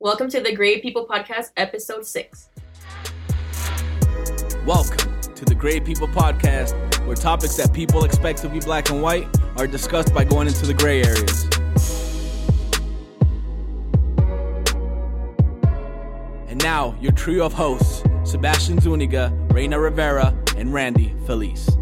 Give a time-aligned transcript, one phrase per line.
[0.00, 2.50] Welcome to the Gray People Podcast, episode six.
[4.64, 9.02] Welcome to the Gray People Podcast, where topics that people expect to be black and
[9.02, 9.26] white
[9.56, 11.48] are discussed by going into the gray areas.
[16.46, 21.76] And now, your trio of hosts Sebastian Zuniga, Reina Rivera, and Randy Felice.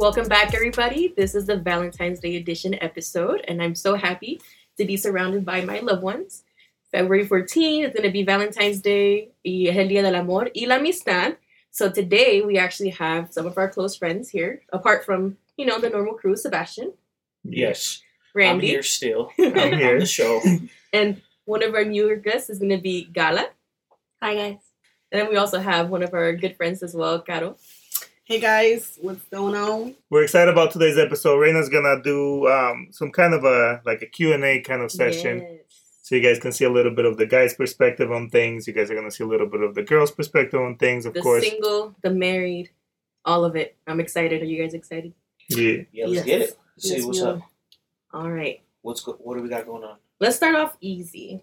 [0.00, 1.12] Welcome back, everybody.
[1.14, 4.40] This is the Valentine's Day edition episode, and I'm so happy
[4.78, 6.42] to be surrounded by my loved ones.
[6.90, 10.64] February 14th is going to be Valentine's Day, y es el Día del Amor y
[10.66, 11.36] la Amistad.
[11.70, 15.78] So today we actually have some of our close friends here, apart from, you know,
[15.78, 16.94] the normal crew, Sebastian,
[17.44, 18.00] Yes,
[18.34, 20.40] Randy, I'm here still I'm on the show.
[20.94, 23.48] and one of our newer guests is going to be Gala.
[24.22, 24.60] Hi guys.
[25.12, 27.56] And then we also have one of our good friends as well, Caro.
[28.30, 29.96] Hey guys, what's going on?
[30.08, 31.38] We're excited about today's episode.
[31.40, 34.92] Reina's gonna do um, some kind of a like a Q and A kind of
[34.92, 35.60] session, Yes.
[36.02, 38.68] so you guys can see a little bit of the guy's perspective on things.
[38.68, 41.14] You guys are gonna see a little bit of the girl's perspective on things, of
[41.14, 41.42] The course.
[41.42, 42.70] The single, the married,
[43.24, 43.74] all of it.
[43.88, 44.42] I'm excited.
[44.42, 45.12] Are you guys excited?
[45.48, 45.78] Yeah.
[45.90, 46.24] Yeah, let's Yes.
[46.26, 46.58] get it.
[46.76, 47.40] Let's see what's up.
[48.12, 48.60] All right.
[48.82, 49.96] What's go- what do we got going on?
[50.20, 51.42] Let's start off easy.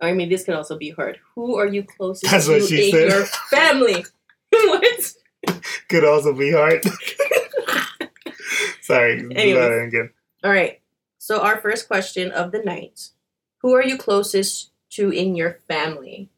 [0.00, 1.18] I mean, this could also be hard.
[1.34, 3.08] Who are you closest That's to what she in said.
[3.10, 4.06] your family?
[4.50, 5.12] what?
[5.88, 6.82] Could also be hard.
[8.82, 9.54] Sorry, do Anyways.
[9.54, 10.10] that again.
[10.44, 10.80] All right.
[11.18, 13.10] So our first question of the night:
[13.58, 16.30] Who are you closest to in your family?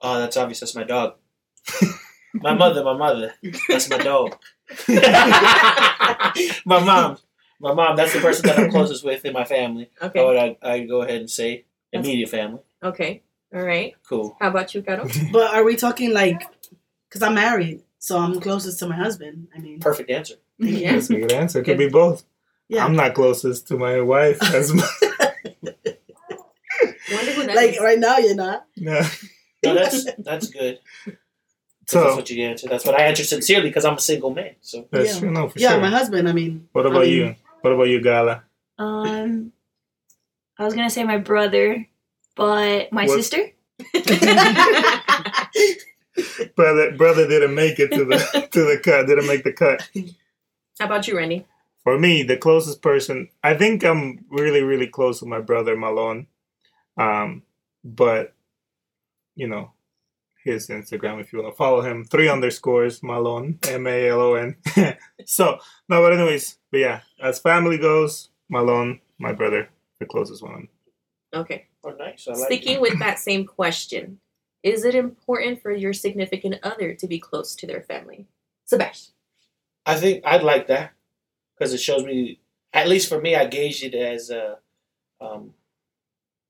[0.00, 0.60] Oh, that's obvious.
[0.60, 1.14] That's my dog.
[2.34, 3.34] my mother, my mother.
[3.68, 4.36] That's my dog.
[6.64, 7.18] my mom.
[7.60, 7.96] My mom.
[7.96, 9.90] That's the person that I'm closest with in my family.
[10.00, 10.24] How Okay.
[10.24, 12.60] would I, I go ahead and say immediate family?
[12.82, 13.22] Okay.
[13.54, 13.94] All right.
[14.08, 14.36] Cool.
[14.40, 15.06] How about you, Caro?
[15.30, 16.40] But are we talking like,
[17.08, 19.46] because I'm married, so I'm closest to my husband.
[19.54, 20.34] I mean, Perfect answer.
[20.58, 20.92] Yeah.
[20.94, 21.60] That's a good answer.
[21.60, 22.24] It could be both.
[22.68, 22.84] yeah.
[22.84, 24.90] I'm not closest to my wife as much.
[27.12, 28.66] Wonder like right now, you're not.
[28.76, 29.00] no.
[29.64, 30.80] No, that's that's good.
[31.86, 32.66] So that's what you answer.
[32.68, 34.54] That's what I answer sincerely because I'm a single man.
[34.60, 35.20] So that's Yeah.
[35.20, 35.30] true.
[35.30, 35.80] No, for yeah, sure.
[35.80, 36.28] my husband.
[36.28, 37.34] I mean, what about I mean- you?
[37.60, 38.42] What about you, Gala?
[38.78, 39.52] Um,
[40.58, 41.86] I was gonna say my brother,
[42.34, 43.16] but my What?
[43.22, 43.42] sister.
[46.56, 49.06] Brother, brother didn't make it to the to the cut.
[49.06, 49.88] Didn't make the cut.
[50.78, 51.46] How about you, Randy?
[51.84, 56.26] For me, the closest person, I think I'm really, really close with my brother Malone.
[56.96, 57.42] Um,
[57.84, 58.34] but
[59.34, 59.72] you know,
[60.44, 64.34] his Instagram, if you want to follow him, three underscores Malone, M A L O
[64.34, 64.56] N.
[65.24, 69.68] so no, but anyways, but yeah, as family goes, Malone, my brother,
[69.98, 70.68] the closest one.
[71.34, 71.66] Okay.
[71.84, 72.26] oh, nice.
[72.28, 74.18] I like Sticking with that same question,
[74.62, 78.26] is it important for your significant other to be close to their family?
[78.64, 79.14] Sebastian.
[79.84, 80.92] I think I'd like that
[81.54, 82.40] because it shows me,
[82.72, 84.56] at least for me, I gauge it as uh,
[85.20, 85.54] um,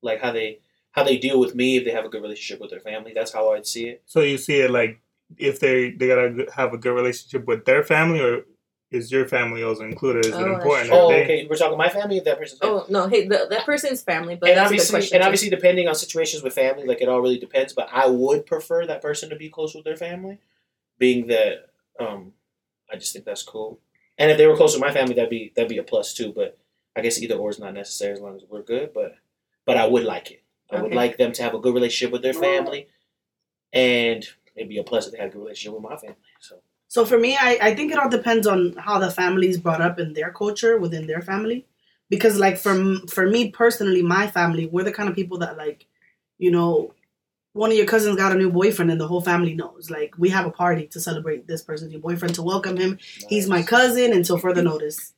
[0.02, 0.60] like how they
[0.92, 3.12] how they deal with me if they have a good relationship with their family.
[3.14, 4.02] That's how I'd see it.
[4.06, 5.00] So you see it like
[5.38, 8.44] if they they gotta have a good relationship with their family, or
[8.92, 10.26] is your family also included?
[10.26, 10.90] Is Oh, it important?
[10.92, 11.46] Oh, they- okay.
[11.48, 12.18] We're talking my family.
[12.18, 14.80] If that person's Oh no, hey, the, that person's family, but and that's a good
[14.80, 15.16] obviously, question.
[15.16, 15.26] and too.
[15.26, 17.72] obviously, depending on situations with family, like it all really depends.
[17.72, 20.38] But I would prefer that person to be close with their family,
[20.98, 22.32] being that um,
[22.92, 23.80] I just think that's cool.
[24.18, 26.32] And if they were close with my family, that'd be that'd be a plus too.
[26.34, 26.58] But
[26.94, 28.92] I guess either or is not necessary as long as we're good.
[28.92, 29.16] But
[29.64, 30.42] but I would like it.
[30.70, 32.88] I would like them to have a good relationship with their family,
[33.72, 34.26] and
[34.56, 36.16] it'd be a plus if they had a good relationship with my family.
[36.92, 39.98] So for me, I I think it all depends on how the family's brought up
[39.98, 41.64] in their culture within their family,
[42.10, 42.74] because like for
[43.08, 45.86] for me personally, my family, we're the kind of people that like,
[46.38, 46.92] you know.
[47.54, 49.90] One of your cousins got a new boyfriend, and the whole family knows.
[49.90, 52.98] Like, we have a party to celebrate this person's new boyfriend to welcome him.
[53.28, 55.12] He's my cousin until further notice.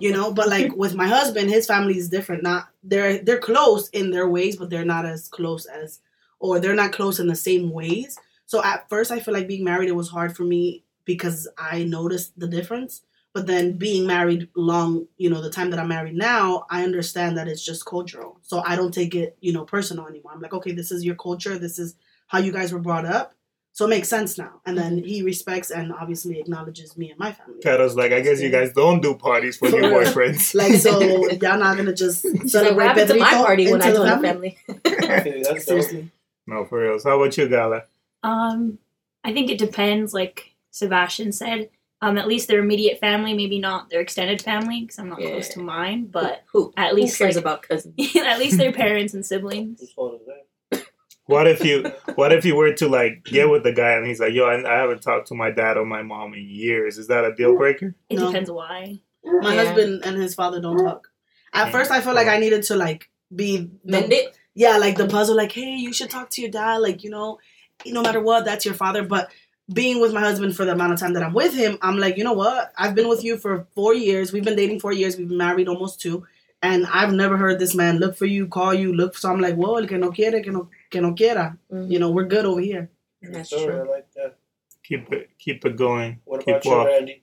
[0.00, 3.88] you know but like with my husband his family is different not they're they're close
[3.90, 6.00] in their ways but they're not as close as
[6.38, 9.64] or they're not close in the same ways so at first i feel like being
[9.64, 11.38] married it was hard for me because
[11.72, 12.92] i noticed the difference
[13.34, 14.90] but then being married long
[15.22, 18.62] you know the time that i'm married now i understand that it's just cultural so
[18.70, 21.58] i don't take it you know personal anymore i'm like okay this is your culture
[21.58, 21.96] this is
[22.32, 23.32] how you guys were brought up
[23.72, 27.32] so it makes sense now and then he respects and obviously acknowledges me and my
[27.32, 30.54] family Kato's like, I guess you guys don't do parties for your boyfriends.
[30.60, 31.00] like so,
[31.42, 34.18] y'all not gonna just She's like, celebrate to my party when I the told the
[34.26, 34.58] family?
[34.66, 35.42] family?
[35.44, 35.60] That's dope.
[35.68, 36.10] Seriously,
[36.46, 36.98] no, for real.
[36.98, 37.84] So how about you, Gala?
[38.22, 38.78] Um,
[39.24, 40.12] I think it depends.
[40.12, 41.70] Like Sebastian said,
[42.02, 45.48] um, at least their immediate family, maybe not their extended family, because I'm not close
[45.50, 46.06] to mine.
[46.06, 46.72] But who?
[46.76, 47.94] at Who least cares like, about cousins?
[48.16, 49.80] at least their parents and siblings.
[49.80, 50.86] Whose fault is that?
[51.26, 54.18] What if you what if you were to like get with the guy and he's
[54.18, 56.98] like, yo, I, I haven't talked to my dad or my mom in years.
[56.98, 57.94] Is that a deal breaker?
[58.08, 58.26] It No.
[58.26, 58.98] depends why.
[59.24, 59.64] My Yeah.
[59.64, 61.08] husband and his father don't talk.
[61.52, 61.70] At Yeah.
[61.72, 64.36] first, I felt like I needed to like be Mend it.
[64.54, 67.38] yeah, like the puzzle, like, hey, you should talk to your dad, like, you know,
[67.86, 69.04] no matter what, that's your father.
[69.04, 69.30] But
[69.72, 72.16] being with my husband for the amount of time that I'm with him, I'm like,
[72.16, 72.72] you know what?
[72.76, 74.32] I've been with you for four years.
[74.32, 75.16] We've been dating four years.
[75.16, 76.26] We've been married almost two.
[76.62, 79.16] And I've never heard this man look for you, call you, look.
[79.16, 81.56] So I'm like, well, el que no quiere, que no, que no quiera.
[81.72, 81.90] Mhm.
[81.90, 82.90] You know, we're good over here.
[83.22, 83.80] That's So, true.
[83.80, 84.36] I like that.
[84.82, 86.20] Keep it keep it going.
[86.24, 86.86] What keep about you, walk.
[86.88, 87.22] Randy?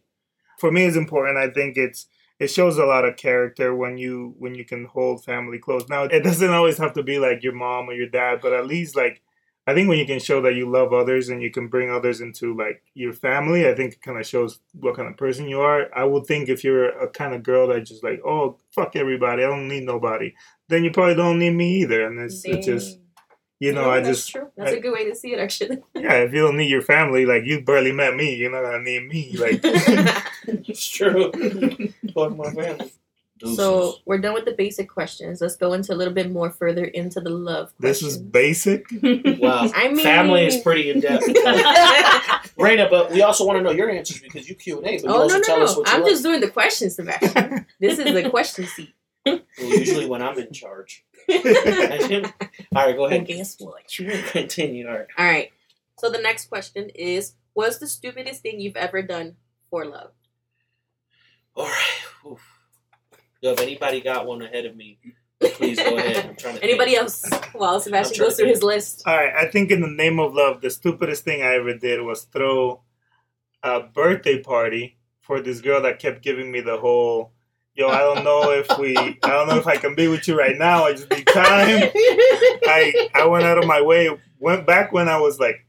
[0.58, 1.38] For me, it's important.
[1.38, 2.08] I think it's
[2.40, 5.88] it shows a lot of character when you when you can hold family close.
[5.90, 8.66] Now, it doesn't always have to be like your mom or your dad, but at
[8.68, 9.22] least like
[9.68, 12.22] I think when you can show that you love others and you can bring others
[12.22, 15.60] into like your family, I think it kind of shows what kind of person you
[15.60, 15.90] are.
[15.94, 19.44] I would think if you're a kind of girl that just like, oh fuck everybody,
[19.44, 20.34] I don't need nobody,
[20.70, 22.08] then you probably don't need me either.
[22.08, 23.00] And it's, it's just
[23.60, 24.52] you know, Yeah, I that's just true.
[24.56, 25.80] That's I- a good way to see it, actually.
[25.96, 28.84] yeah, if you don't need your family, like you barely met me, you're not gonna
[28.84, 29.36] need me.
[29.36, 29.60] Like
[30.48, 31.32] It's true.
[32.14, 32.92] Fuck my family.
[33.56, 35.42] So we're done with the basic questions.
[35.42, 37.72] Let's go into a little bit more further into the love.
[37.80, 38.86] this is basic.
[39.04, 41.26] wow, I mean, family is pretty in depth.
[42.58, 44.92] Reina, but we also want to know your answers because you Q and A.
[44.98, 45.80] But you Oh also no, tell no, us no!
[45.80, 46.12] what you I'm like.
[46.12, 47.66] just doing the questions, Sebastian.
[47.80, 48.94] this is the question seat.
[49.26, 51.04] Well, usually when I'm in charge.
[51.30, 53.28] All right, go And ahead.
[53.28, 53.88] guess what?
[53.88, 54.88] Continue.
[54.88, 55.08] All right.
[55.18, 55.52] All right.
[56.00, 59.36] So the next question is: What's the stupidest thing you've ever done
[59.70, 60.12] for love?
[61.56, 62.00] All right.
[62.26, 62.42] Oof.
[63.42, 64.98] Yo, if anybody got one ahead of me,
[65.40, 66.26] please go ahead.
[66.26, 66.64] I'm trying to.
[66.64, 67.04] Anybody think.
[67.04, 67.30] else?
[67.54, 69.04] While Sebastian goes through his list.
[69.06, 72.02] All right, I think in the name of love, the stupidest thing I ever did
[72.02, 72.82] was throw
[73.64, 77.34] a birthday party for this girl that kept giving me the whole,
[77.76, 80.38] yo, I don't know if we, I don't know if I can be with you
[80.38, 80.86] right now.
[80.86, 81.44] I just need time.
[81.94, 84.10] I I went out of my way.
[84.40, 85.66] Went back when I was like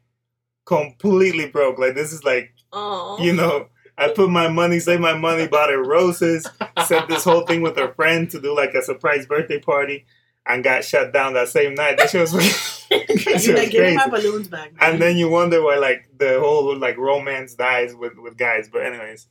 [0.65, 1.79] completely broke.
[1.79, 3.69] Like this is like Oh, you know.
[3.99, 6.47] I put my money, saved my money, bought her roses,
[6.87, 10.07] set this whole thing with her friend to do like a surprise birthday party,
[10.47, 11.99] and got shut down that same night.
[11.99, 12.33] That shit was,
[12.91, 13.97] that shit You're was like, give me crazy.
[13.97, 14.73] my balloons back.
[14.81, 18.69] man." And then you wonder why like the whole like romance dies with with guys.
[18.73, 19.27] But anyways,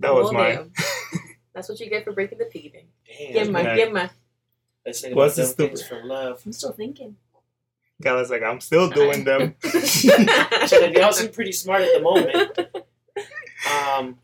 [0.00, 0.72] that was Well, mine.
[1.54, 2.86] That's what you get for breaking the piggy bank.
[3.06, 3.32] Damn.
[3.32, 4.10] Give my, give my.
[4.86, 6.42] Let's think What's about the them things for love.
[6.44, 7.16] I'm still thinking.
[8.00, 9.54] Guy was like, I'm still doing them.
[9.64, 12.58] So like, y'all seem pretty smart at the moment.
[13.66, 14.18] Um,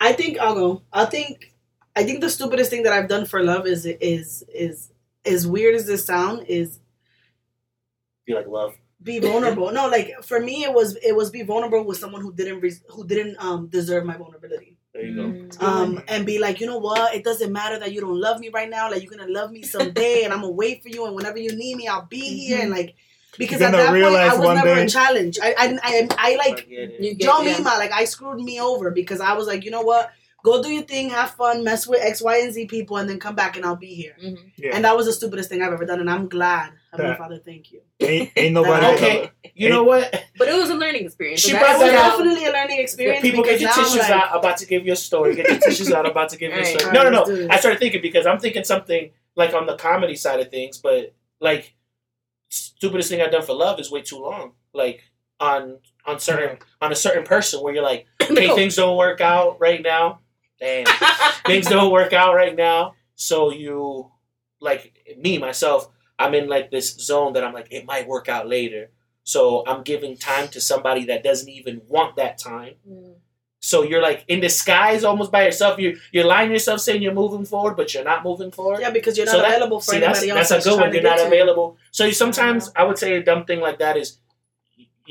[0.00, 0.82] I think I'll go.
[0.92, 1.52] I think
[1.94, 4.92] I think the stupidest thing that I've done for love is is is
[5.24, 6.78] as weird as this sound is
[8.26, 8.74] Be like love.
[9.02, 9.72] be vulnerable.
[9.78, 12.82] no, like for me it was it was be vulnerable with someone who didn't res-
[12.90, 14.76] who didn't um deserve my vulnerability.
[14.92, 15.22] There you go.
[15.22, 15.62] Mm.
[15.62, 17.14] Um and be like, you know what?
[17.14, 18.90] It doesn't matter that you don't love me right now.
[18.90, 21.06] Like you're gonna love me someday, and I'm gonna wait for you.
[21.06, 22.60] And whenever you need me, I'll be here.
[22.60, 22.94] And like
[23.38, 25.38] because at that point I was never day- a challenge.
[25.42, 27.00] I I I, I like I get it.
[27.00, 27.58] You get Joe yeah.
[27.58, 30.10] Mima, like I screwed me over because I was like, you know what?
[30.44, 33.18] Go do your thing, have fun, mess with X, Y, and Z people, and then
[33.18, 34.14] come back and I'll be here.
[34.22, 34.52] Mhm.
[34.56, 34.76] Yeah.
[34.76, 36.70] And that was the stupidest thing I've ever done, and I'm glad.
[36.92, 37.16] Heavenly Yeah.
[37.18, 37.80] Father, thank you.
[37.98, 38.86] ain't, ain't nobody.
[38.94, 40.08] Okay, you know what?
[40.38, 41.40] But it was a learning experience.
[41.40, 42.10] She so brought It was that out.
[42.18, 43.22] definitely a learning experience.
[43.22, 44.30] People get your tissues like, out.
[44.30, 45.34] I'm about to give you a story.
[45.34, 46.04] Get your tissues out.
[46.04, 46.80] I'm about to give you a Alright.
[46.80, 46.92] story.
[46.94, 47.54] No, no, Alright, let's do no.
[47.54, 51.12] I started thinking because I'm thinking something like on the comedy side of things, but
[51.40, 51.74] like
[52.48, 54.52] stupidest thing I've done for love is way too long.
[54.72, 55.02] Like
[55.40, 58.54] on on certain on a certain person where you're like, hey, No.
[58.54, 60.20] things don't work out right now.
[60.58, 60.86] Damn,
[61.46, 62.94] things don't work out right now.
[63.14, 64.10] So you
[64.60, 65.88] like me myself.
[66.18, 68.90] I'm in like this zone that I'm like it might work out later.
[69.24, 72.74] So I'm giving time to somebody that doesn't even want that time.
[72.88, 73.16] Mm.
[73.70, 75.78] So you're like in disguise almost by yourself.
[75.82, 78.80] You you're lying to yourself saying you're moving forward, but you're not moving forward.
[78.80, 80.48] yeah, because you're not So that- available for See, that's, anybody else.
[80.50, 80.92] that's a good one.
[80.94, 81.26] You're not to you.
[81.34, 81.68] available.
[81.90, 84.18] So you sometimes I would say a dumb thing like that is,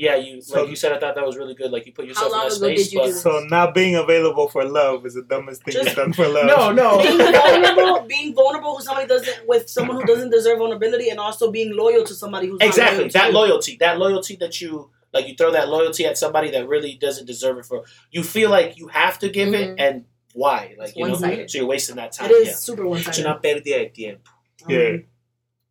[0.04, 0.92] yeah, you So- like you said.
[0.92, 1.70] I thought that was really good.
[1.70, 2.92] Like you put yourself in that space.
[2.92, 3.12] you but?
[3.12, 6.46] So not being available for love is the dumbest thing Just- you've done for love.
[6.46, 6.98] no, no.
[7.02, 11.50] Being vulnerable, being vulnerable with somebody doesn't with someone who doesn't deserve vulnerability, and also
[11.50, 13.34] being loyal to somebody who's exactly not loyal to that you.
[13.38, 13.76] loyalty.
[13.84, 15.28] That loyalty that you like.
[15.28, 17.66] You throw that loyalty at somebody that really doesn't deserve it.
[17.66, 19.60] For you feel like you have to give Mhm.
[19.60, 20.04] it, and
[20.34, 20.74] why?
[20.78, 21.50] Like It's you know, one-sided.
[21.50, 22.30] so you're wasting that time.
[22.30, 22.54] It is Yeah.
[22.54, 23.24] super one Es sided.
[23.26, 24.30] una pérdida de tiempo.
[24.68, 24.96] Yeah.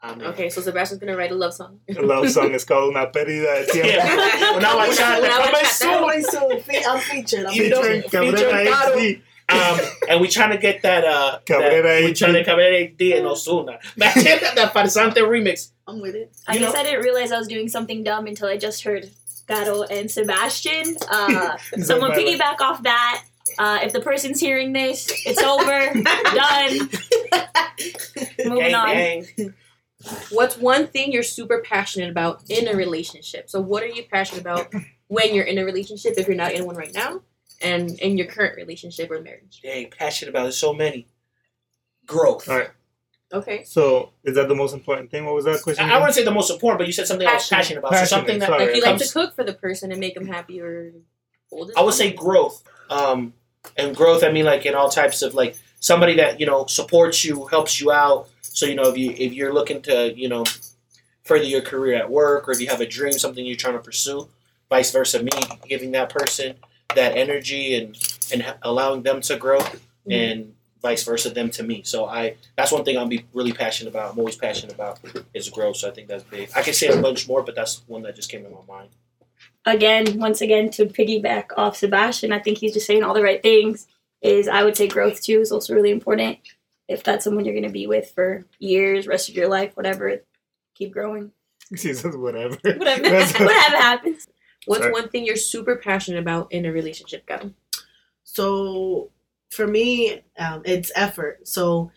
[0.03, 0.27] Amen.
[0.27, 1.79] Okay, so Sebastian's gonna write a love song.
[1.89, 3.89] A love song is called Una Pérdida de Tiempo.
[3.89, 4.53] Yeah.
[4.55, 6.23] Una bachata Una coming bachata.
[6.23, 6.83] soon.
[6.87, 7.45] I'm featured.
[7.47, 8.03] I'm You know- featured.
[8.03, 8.95] Featuring Cabrera Featuring Caro.
[8.97, 9.21] HD.
[9.47, 12.17] Um, and we're trying to get that uh Cabrera that, we HD.
[12.17, 13.79] trying to Cabrera HD and Ozuna.
[13.97, 15.71] that Farsante remix.
[15.87, 16.31] I'm with it.
[16.47, 18.83] I You guess know- I didn't realize I was doing something dumb until I just
[18.83, 19.09] heard
[19.47, 20.95] Gato and Sebastian.
[21.09, 23.23] Uh, He's so I'm gonna piggyback off that.
[23.59, 25.93] Uh, if the person's hearing this, it's over.
[26.35, 26.89] Done.
[28.49, 28.87] Moving Gang, on.
[28.89, 29.53] gang.
[30.31, 33.49] What's one thing you're super passionate about in a relationship?
[33.49, 34.73] So what are you passionate about
[35.07, 37.21] when you're in a relationship if you're not in one right now?
[37.61, 39.61] and in your current relationship or marriage?
[39.63, 40.43] Dang, passionate about.
[40.43, 41.07] There's so many.
[42.05, 42.49] Growth.
[42.49, 42.69] All right.
[43.33, 43.63] Okay.
[43.63, 45.25] So is that the most important thing?
[45.25, 45.89] What was that question?
[45.89, 47.57] I, I wouldn't say the most important, but you said something I was Passionate.
[47.57, 47.91] passionate about.
[47.91, 48.65] Passionate, so something that sorry.
[48.67, 50.91] Like you like to cook for the person and make them happy or
[51.75, 52.63] I would say growth.
[52.89, 53.33] Um,
[53.77, 57.25] and growth, I mean like in all types of like somebody that you know supports
[57.25, 58.29] you, helps you out.
[58.41, 60.45] So you know if you if you're looking to you know
[61.23, 63.79] further your career at work, or if you have a dream, something you're trying to
[63.79, 64.29] pursue,
[64.69, 65.23] vice versa.
[65.23, 65.31] Me
[65.67, 66.55] giving that person
[66.95, 67.97] that energy and
[68.31, 69.59] and allowing them to grow,
[70.09, 70.54] and
[70.85, 71.81] vice versa them to me.
[71.83, 74.11] So I that's one thing I'm be really passionate about.
[74.11, 74.99] I'm always passionate about
[75.33, 75.77] is growth.
[75.77, 76.49] So I think that's big.
[76.55, 78.89] I could say a bunch more, but that's one that just came to my mind.
[79.65, 83.41] again, once again, to piggyback off Sebastian, I think he's just saying all the right
[83.41, 83.87] things.
[84.21, 86.37] Is I would say growth too is also really important.
[86.87, 90.21] If that's someone you're going to be with for years, rest of your life, whatever,
[90.75, 91.31] keep growing.
[91.75, 92.55] She says whatever.
[92.63, 93.03] Whatever.
[93.43, 94.27] Whatever happens.
[94.67, 94.93] What's Sorry.
[94.93, 97.55] one thing you're super passionate about in a relationship, Gavin?
[98.23, 99.09] So
[99.49, 101.47] for me, um, it's effort.
[101.47, 101.91] So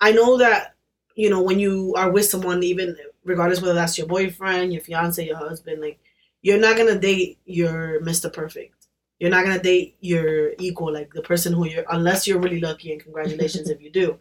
[0.00, 0.74] I know that
[1.14, 5.24] you know when you are with someone, even regardless whether that's your boyfriend, your fiance,
[5.24, 5.98] your husband, like
[6.42, 8.86] you're not gonna date your Mister Perfect.
[9.18, 12.92] You're not gonna date your equal, like the person who you're, unless you're really lucky.
[12.92, 14.18] And congratulations if you do.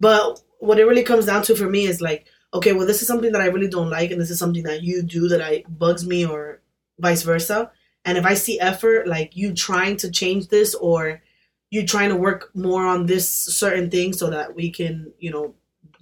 [0.00, 3.08] But what it really comes down to for me is like, okay, well, this is
[3.08, 5.64] something that I really don't like, and this is something that you do that I
[5.66, 6.60] bugs me, or
[6.98, 7.70] vice versa.
[8.04, 11.22] And if I see effort, like you trying to change this or
[11.74, 13.28] you trying to work more on this
[13.62, 15.54] certain thing so that we can, you know,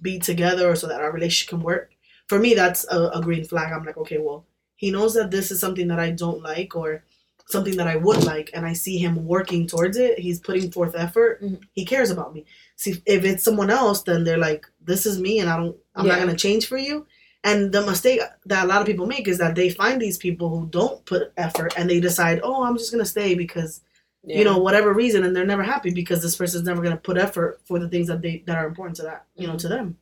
[0.07, 1.87] be together or so that our relationship can work.
[2.27, 3.73] For me, that's a, a green flag.
[3.73, 7.03] I'm like, okay, well, he knows that this is something that I don't like or
[7.47, 10.19] something that I would like, and I see him working towards it.
[10.19, 11.41] He's putting forth effort.
[11.41, 11.59] Mhm.
[11.73, 12.45] He cares about me.
[12.75, 16.07] See, if it's someone else, then they're like, this is me, and I don't, I'm
[16.07, 17.05] not gonna change for you.
[17.43, 20.49] And the mistake that a lot of people make is that they find these people
[20.49, 23.81] who don't put effort and they decide, oh, I'm just gonna stay because
[24.23, 27.61] you know whatever reason, and they're never happy because this person's never gonna put effort
[27.65, 29.97] for the things that they that are important to that you know to them.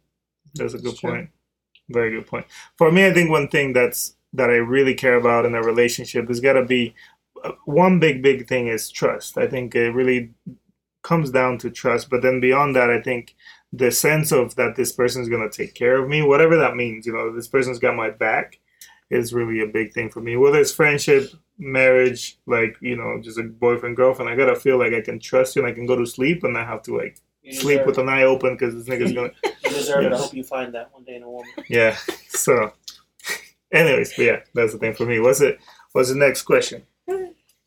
[0.55, 1.11] That's a good It's true.
[1.11, 1.29] point.
[1.89, 2.45] Very good point.
[2.77, 6.29] For me, I think one thing that's that I really care about in a relationship
[6.29, 6.93] is got to be
[7.43, 9.37] uh, one big, big thing is trust.
[9.37, 10.31] I think it really
[11.01, 12.09] comes down to trust.
[12.09, 13.35] But then beyond that, I think
[13.73, 17.05] the sense of that this person's going to take care of me, whatever that means,
[17.05, 18.59] you know, this person's got my back
[19.09, 20.37] is really a big thing for me.
[20.37, 24.77] Whether it's friendship, marriage, like, you know, just a boyfriend, girlfriend, I got to feel
[24.77, 26.97] like I can trust you and I can go to sleep and I have to,
[26.97, 29.49] like, You sleep deserve, with an eye open because this nigga's going to.
[29.63, 30.13] you deserve it.
[30.13, 31.49] I hope you find that one day in a woman.
[31.69, 31.95] Yeah.
[32.31, 32.73] So,
[33.71, 35.19] anyways, but yeah, that's the thing for me.
[35.19, 35.59] What's it?
[35.91, 36.81] What's the next question?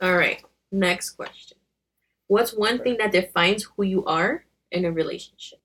[0.01, 0.43] All right.
[0.73, 1.59] Next question.
[2.27, 5.61] What's one thing that defines who you are in a relationship?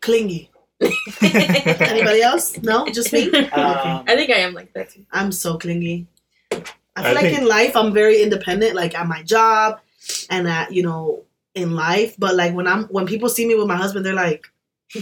[0.00, 0.50] Clingy.
[1.22, 2.58] Anybody else?
[2.62, 3.30] No, just me.
[3.30, 5.06] Um, I think I am like that too.
[5.12, 6.06] I'm so clingy.
[6.96, 9.80] I feel I like think- in life I'm very independent, like at my job
[10.30, 11.24] and at you know
[11.54, 12.16] in life.
[12.18, 14.46] But like when I'm when people see me with my husband, they're like,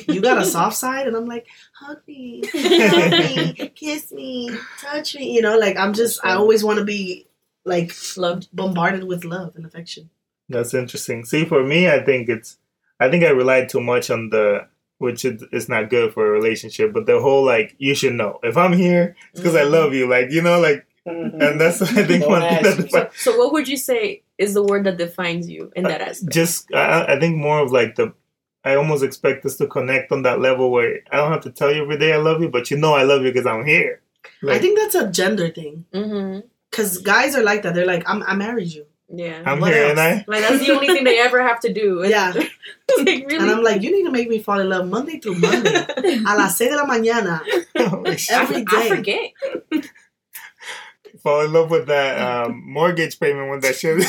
[0.08, 5.14] "You got a soft side," and I'm like, "Hug me, hug me, kiss me, touch
[5.14, 7.26] me." You know, like I'm just I always want to be
[7.64, 8.48] like Loved.
[8.52, 10.10] bombarded with love and affection.
[10.48, 11.24] That's interesting.
[11.24, 12.58] See, for me, I think it's,
[13.00, 16.30] I think I relied too much on the, which is, is not good for a
[16.30, 16.92] relationship.
[16.92, 19.72] But the whole like, you should know if I'm here, it's because I mm-hmm.
[19.72, 20.08] love you.
[20.08, 22.84] Like you know, like, and that's I think Don't one thing that me.
[22.88, 26.32] defi- So, what would you say is the word that defines you in that aspect?
[26.32, 28.12] just I, I think more of like the
[28.64, 31.70] I almost expect us to connect on that level where I don't have to tell
[31.74, 34.00] you every day I love you, but you know I love you because I'm here.
[34.48, 36.40] I think that's a gender thing Mm-hmm.
[36.70, 37.74] because guys are like that.
[37.74, 39.42] They're like, I'm, "I married you." Yeah.
[39.44, 39.90] I'm what here, else?
[39.90, 40.24] and I.
[40.26, 42.02] like that's the only thing they ever have to do.
[42.08, 42.32] Yeah,
[42.98, 43.36] like, really.
[43.36, 45.74] and I'm like, "You need to make me fall in love Monday through Monday
[46.26, 47.40] a las seis de la mañana."
[47.76, 48.88] every I day.
[48.88, 49.32] forget.
[51.24, 53.96] Fall in love with that um, mortgage payment when that shit.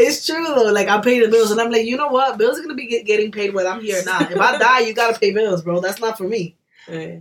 [0.00, 0.72] it's true though.
[0.72, 2.38] Like I pay the bills, and I'm like, you know what?
[2.38, 4.32] Bills are gonna be get, getting paid whether I'm here or not.
[4.32, 5.80] If I die, you gotta pay bills, bro.
[5.80, 6.56] That's not for me.
[6.88, 7.18] Yeah.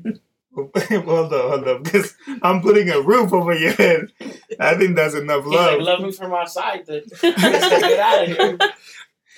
[0.55, 4.13] hold up, hold up, because I'm putting a roof over your head.
[4.61, 5.81] I think that's enough He's like, love.
[5.81, 6.85] love me from outside.
[6.85, 8.57] Then let's get out of here.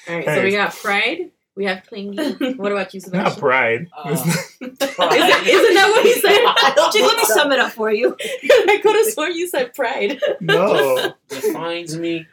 [0.08, 1.32] All right, so we got pride.
[1.56, 2.18] We have clingy.
[2.58, 3.30] What about you, Sebastian?
[3.32, 3.88] Not pride.
[3.98, 4.28] Uh, Isn't,
[4.60, 6.44] isn't that what he said?
[6.92, 8.16] Just let me sum it up for you.
[8.20, 10.20] I could have sworn you said pride.
[10.42, 11.14] no.
[11.30, 12.28] defines me.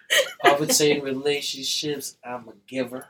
[0.45, 3.07] I would say in relationships, I'm a giver.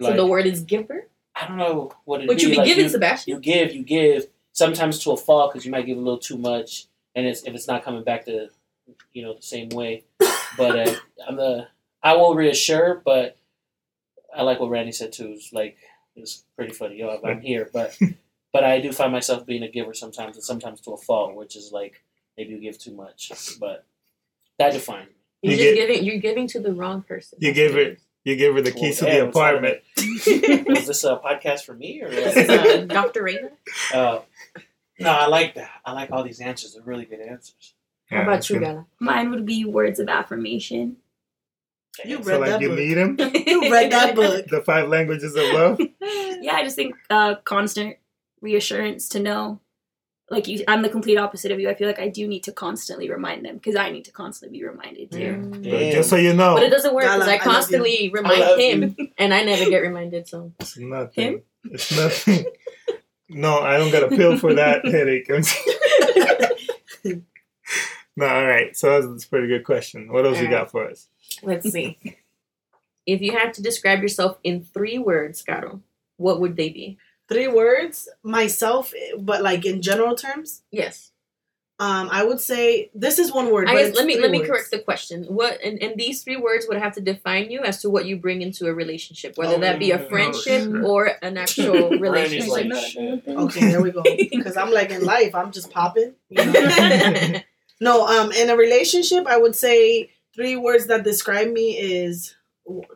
[0.00, 1.08] so the word is giver.
[1.34, 3.34] I don't know what it What you be like giving, you, Sebastian?
[3.34, 4.26] you give, you give.
[4.52, 7.54] Sometimes to a fault because you might give a little too much, and it's, if
[7.54, 8.48] it's not coming back to,
[9.12, 10.04] you know, the same way.
[10.56, 10.94] But uh,
[11.28, 11.68] I'm the
[12.02, 13.37] I will reassure, but
[14.36, 15.32] I like what Randy said too.
[15.34, 15.76] It's like
[16.16, 16.96] it's pretty funny.
[16.98, 17.96] Yo, I'm here, but
[18.52, 21.56] but I do find myself being a giver sometimes, and sometimes to a fault, which
[21.56, 22.02] is like
[22.36, 23.32] maybe you give too much.
[23.58, 23.84] But
[24.58, 25.14] that defines me.
[25.42, 26.04] You're You just get- giving.
[26.04, 27.38] You're giving to the wrong person.
[27.40, 29.78] You That's gave it- You give her the Well, keys to damn, the it's apartment.
[30.76, 32.08] Is this a podcast for me or?
[32.08, 33.22] Is uh, Dr.
[33.22, 33.50] Reina.
[33.94, 34.20] Uh,
[34.98, 35.70] no, I like that.
[35.84, 36.74] I like all these answers.
[36.74, 37.74] They're really good answers.
[38.10, 38.86] How about you, Bella?
[38.98, 40.96] Mine would be words of affirmation.
[42.04, 42.78] You So read like that you book.
[42.78, 43.16] need him.
[43.46, 44.46] You read that book.
[44.48, 45.80] The five languages of love.
[46.40, 47.96] Yeah, I just think uh, constant
[48.40, 49.60] reassurance to know.
[50.30, 51.68] Like you, I'm the complete opposite of you.
[51.68, 54.58] I feel like I do need to constantly remind them because I need to constantly
[54.58, 55.18] be reminded too.
[55.18, 55.70] Mm.
[55.70, 57.50] But just so you know, But it doesn't work because I I love you.
[57.50, 60.28] constantly remind love him, and I never get reminded.
[60.28, 61.24] So it's nothing.
[61.32, 61.42] Him?
[61.72, 62.44] It's nothing.
[63.30, 65.28] no, I don't got a pill for that headache.
[68.16, 68.76] no, all right.
[68.76, 70.12] So that's a pretty good question.
[70.12, 71.08] What else you got for us?
[71.42, 71.98] Let's see.
[73.06, 75.80] if you had to describe yourself in three words, Caro,
[76.16, 76.98] what would they be?
[77.28, 81.12] Three words, myself, but like in general terms, Yes.
[81.78, 83.68] um, I would say this is one word.
[83.68, 84.50] I guess it's let me three let me words.
[84.50, 85.24] correct the question.
[85.24, 88.16] What and, and these three words would have to define you as to what you
[88.16, 90.08] bring into a relationship, whether Oh, that be a no.
[90.08, 90.84] friendship Mm.
[90.86, 92.48] or an actual relationship.
[92.50, 93.28] like, Like.
[93.28, 94.02] Okay, there we go.
[94.02, 96.14] Because I'm like in life, I'm just popping.
[96.30, 97.40] You know?
[97.80, 102.36] no, um, in a relationship, I would say three words that describe me is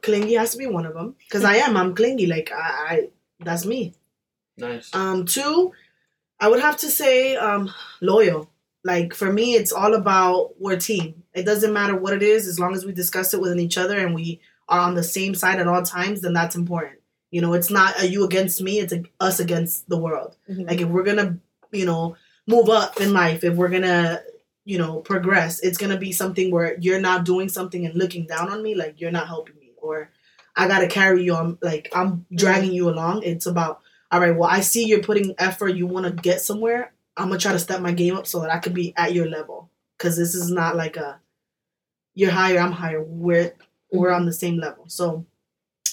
[0.03, 1.77] clingy has to be one of them because I am.
[1.77, 2.27] I'm clingy.
[2.27, 2.57] Like I,
[2.89, 3.09] I
[3.41, 3.95] that's me.
[4.57, 4.95] Nice.
[4.95, 5.73] Um, two,
[6.39, 7.71] I would have to say um,
[8.01, 8.49] loyal.
[8.85, 11.25] Like for me, it's all about we're team.
[11.35, 13.99] It doesn't matter what it is, as long as we discuss it within each other
[13.99, 16.21] and we are on the same side at all times.
[16.21, 17.01] Then that's important.
[17.31, 20.37] You know, it's not a you against me; it's a us against the world.
[20.49, 20.69] Mhm.
[20.69, 21.39] Like if we're gonna,
[21.73, 24.23] you know, move up in life, if we're gonna,
[24.65, 28.49] you know, progress, it's gonna be something where you're not doing something and looking down
[28.51, 30.11] on me, like you're not helping me, or
[30.57, 33.23] I gotta carry you on, like I'm dragging you along.
[33.25, 36.93] It's about, all right, well, I see you're putting effort, you want to get somewhere.
[37.17, 39.29] I'm gonna try to step my game up so that I could be at your
[39.29, 41.19] level, because this is not like a,
[42.15, 43.03] you're higher, I'm higher.
[43.03, 43.55] We're
[43.91, 44.85] we're on the same level.
[44.89, 45.27] So,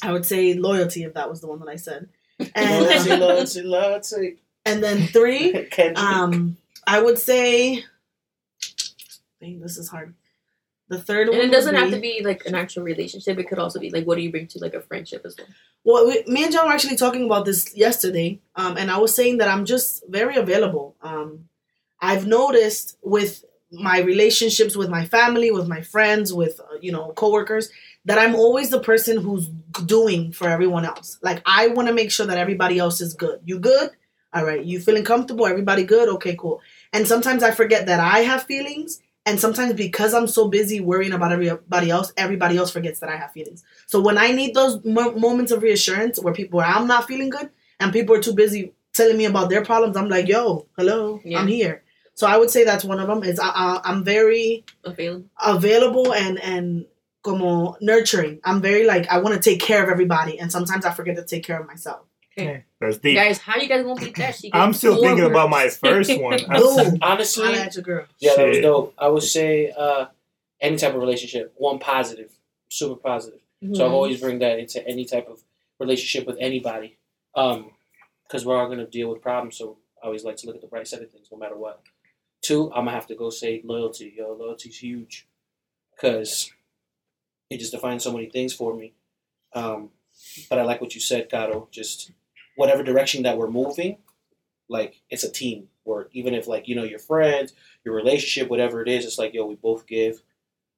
[0.02, 2.08] I would say loyalty if that was the one that I said,
[2.56, 4.38] and Loyalty, loyalty, loyalty.
[4.66, 5.68] and then three.
[5.96, 7.84] Um, I would say.
[9.42, 10.14] Dang, this is hard.
[10.88, 11.46] The third And one.
[11.46, 13.38] And it doesn't would have to be like an actual relationship.
[13.38, 15.48] It could also be like, what do you bring to like a friendship as well?
[15.84, 19.16] Well, we, me and John were actually talking about this yesterday, um, and I was
[19.16, 20.96] saying that I'm just very available.
[21.02, 21.48] Um,
[22.02, 27.12] I've noticed with my relationships with my family, with my friends, with uh, you know
[27.16, 27.70] coworkers,
[28.06, 29.48] that I'm always the person who's
[29.86, 31.18] doing for everyone else.
[31.22, 33.42] Like I want to make sure that everybody else is good.
[33.46, 33.92] You good?
[34.34, 34.64] All right.
[34.64, 35.48] You feeling comfortable?
[35.48, 36.10] Everybody good?
[36.10, 36.62] Okay, cool.
[36.94, 41.14] And sometimes I forget that I have feelings, and sometimes because I'm so busy worrying
[41.14, 43.64] about everybody else, everybody else forgets that I have feelings.
[43.88, 47.30] So when I need those mo- moments of reassurance where people where I'm not feeling
[47.30, 51.22] good and people are too busy telling me about their problems, I'm like, yo, hello,
[51.24, 51.40] Yeah.
[51.40, 51.84] I'm here.
[52.16, 53.24] So I would say that's one of them.
[53.24, 55.26] Is I, I, I'm very Available.
[55.42, 56.86] available and and
[57.22, 58.40] como nurturing.
[58.44, 61.24] I'm very like I want to take care of everybody, and sometimes I forget to
[61.24, 62.02] take care of myself.
[62.40, 62.64] Okay.
[62.80, 63.16] That's deep.
[63.18, 64.36] Guys, how you guys gonna beat that?
[64.36, 66.40] She I'm still four thinking about my first one.
[66.50, 68.06] I'm Honestly, Holla at your girl.
[68.20, 68.94] yeah, that was dope.
[68.98, 70.06] I would say uh,
[70.62, 72.32] any type of relationship, one positive,
[72.70, 73.40] super positive.
[73.74, 75.44] So I always bring that into any type of
[75.80, 76.98] relationship with anybody,
[77.34, 79.58] because we're all gonna deal with problems.
[79.58, 81.82] So I always like to look at the bright side of things, no matter what.
[82.42, 84.14] Two, I'm gonna have to go say loyalty.
[84.18, 85.28] Yo, loyalty's huge,
[85.94, 86.54] because
[87.50, 88.94] it just defines so many things for me.
[89.54, 89.90] Um,
[90.50, 91.68] but I like what you said, Gato.
[91.72, 92.12] Just
[92.60, 93.98] whatever direction that we're moving,
[94.68, 95.68] like it's a team.
[95.86, 99.34] Or even if like you know your friends, your relationship, whatever it is, it's like
[99.34, 100.22] yo, we both give.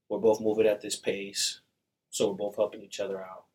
[0.09, 1.61] We're both moving at this pace,
[2.09, 3.45] so we're both helping each other out.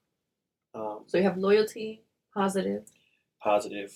[0.75, 2.03] Um, So you have loyalty,
[2.35, 2.85] positive.
[3.43, 3.93] positive,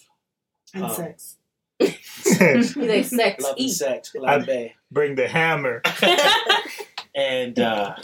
[0.75, 1.37] And Um, sex.
[1.81, 3.43] He's like sex.
[3.45, 4.73] love and sex, flambe.
[4.91, 5.81] Bring the hammer.
[7.15, 7.97] and uh,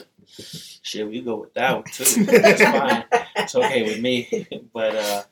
[0.83, 2.25] shit, we go with that one too.
[2.25, 3.05] That's fine.
[3.37, 4.47] It's okay with me.
[4.73, 5.23] But uh,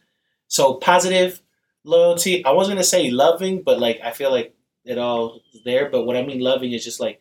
[0.55, 1.43] so positive
[1.83, 2.45] loyalty.
[2.45, 5.91] I wasn't gonna say loving, but like I feel like it all there.
[5.91, 7.21] But what I mean loving is just like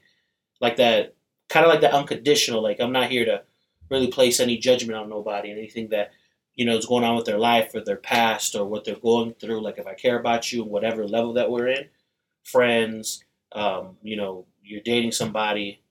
[0.62, 1.16] like that
[1.50, 2.62] kind of like that unconditional.
[2.62, 3.42] Like I'm not here to
[3.90, 6.12] really place any judgment on nobody and anything that
[6.54, 9.34] you know is going on with their life or their past or what they're going
[9.34, 9.62] through.
[9.62, 11.90] Like if I care about you, whatever level that we're in,
[12.44, 15.82] friends, um, you know, you're dating somebody.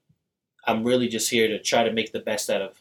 [0.64, 2.80] I'm really just here to try to make the best out of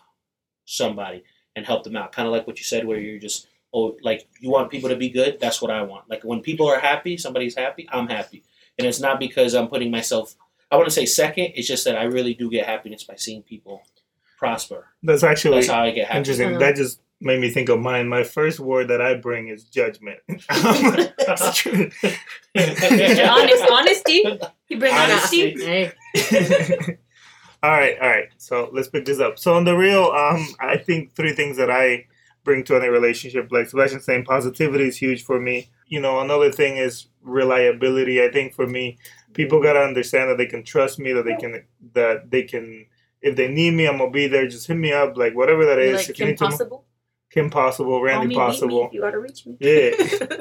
[0.65, 1.23] somebody
[1.55, 2.11] and help them out.
[2.11, 4.95] Kind of like what you said, where you're just oh, like you want people to
[4.95, 5.39] be good.
[5.39, 6.09] That's what I want.
[6.09, 7.87] Like when people are happy, somebody's happy.
[7.91, 8.43] I'm happy,
[8.77, 10.35] and it's not because I'm putting myself.
[10.71, 11.53] I want to say second.
[11.55, 13.83] It's just that I really do get happiness by seeing people
[14.37, 14.87] prosper.
[15.03, 16.17] That's actually That's how I get happy.
[16.19, 16.49] interesting.
[16.51, 16.59] Uh-huh.
[16.59, 18.07] That just made me think of mine.
[18.07, 20.19] My first word that I bring is judgment.
[21.33, 21.89] It's true.
[22.57, 24.23] Honest, honesty.
[24.69, 25.53] You bring Honesty.
[25.53, 26.97] honesty.
[27.63, 28.29] All right, all right.
[28.37, 29.37] So let's pick this up.
[29.37, 32.05] So on the real, um, I think three things that I
[32.43, 35.69] bring to any relationship, like Sebastian saying, positivity is huge for me.
[35.87, 38.23] You know, another thing is reliability.
[38.23, 38.97] I think for me,
[39.33, 42.85] people gotta understand that they can trust me, that they can, that they can,
[43.21, 44.47] if they need me, I'm gonna be there.
[44.47, 45.95] Just hit me up, like whatever that is.
[45.97, 46.85] like If you Kim need to- Possible.
[47.31, 48.87] Kim Possible, Randy me, me Possible.
[48.87, 49.55] if you gotta reach me.
[49.61, 49.91] Yeah.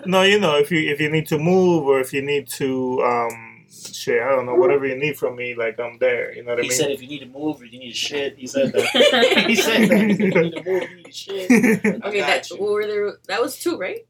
[0.06, 3.00] no, you know, if you if you need to move or if you need to
[3.04, 6.34] um shit, I don't know, whatever you need from me, like I'm there.
[6.34, 6.70] You know what I mean?
[6.70, 9.46] He said if you need to move or you need to shit, he said that.
[9.46, 10.10] he said that.
[10.10, 11.50] If you need to move, you need to shit.
[12.04, 13.12] Okay, got that what were there?
[13.28, 14.06] That was two, right?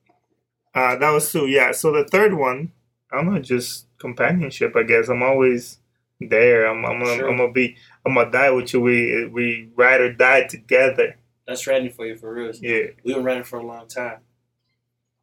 [0.75, 1.73] uh that was two, yeah.
[1.73, 2.73] So the third one,
[3.13, 5.09] I'm not just companionship, I guess.
[5.09, 5.79] I'm always
[6.21, 6.67] there.
[6.67, 7.29] I'm I'm gonna, Sure.
[7.31, 8.81] I'm gonna be I'm gonna die with you.
[8.81, 11.17] We we ride or die together.
[11.47, 12.53] That's Randy for you, for real.
[12.55, 14.19] Yeah, We've been running for a long time.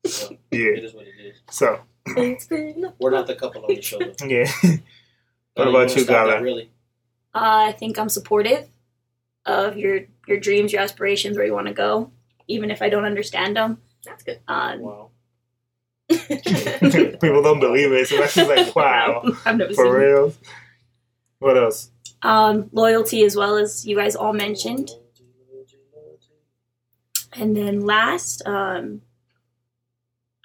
[0.05, 0.71] So yeah.
[0.75, 1.37] it is what it is.
[1.49, 1.83] So It's been a-
[2.99, 4.25] We're not the couple on the show, though.
[4.25, 4.51] yeah.
[5.57, 6.39] Uh, about you, stop Gala?
[6.43, 6.69] Really?
[7.33, 8.67] Uh, I think I'm supportive
[9.43, 12.11] of your your dreams, your aspirations, where you want to go,
[12.47, 13.79] even if I don't understand them.
[14.05, 14.39] That's good.
[14.47, 15.09] Um, Wow.
[16.09, 18.07] People don't believe it.
[18.07, 19.23] So that's just like wow.
[19.45, 20.07] I've never seen For it.
[20.07, 20.33] real.
[21.39, 21.89] What else?
[22.21, 24.91] Um, loyalty, as well as you guys all mentioned.
[27.33, 29.01] And then last, um,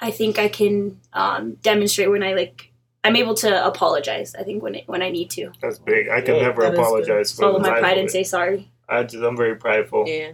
[0.02, 2.68] I think I can um, demonstrate when I like.
[3.04, 4.34] I'm able to apologize.
[4.36, 6.08] I think when it, when I need to That's big.
[6.08, 6.80] I can Yeah, never that is good.
[6.80, 8.70] apologize for follow the my pride and say sorry.
[8.88, 10.04] I just I'm very prideful.
[10.06, 10.32] Yeah.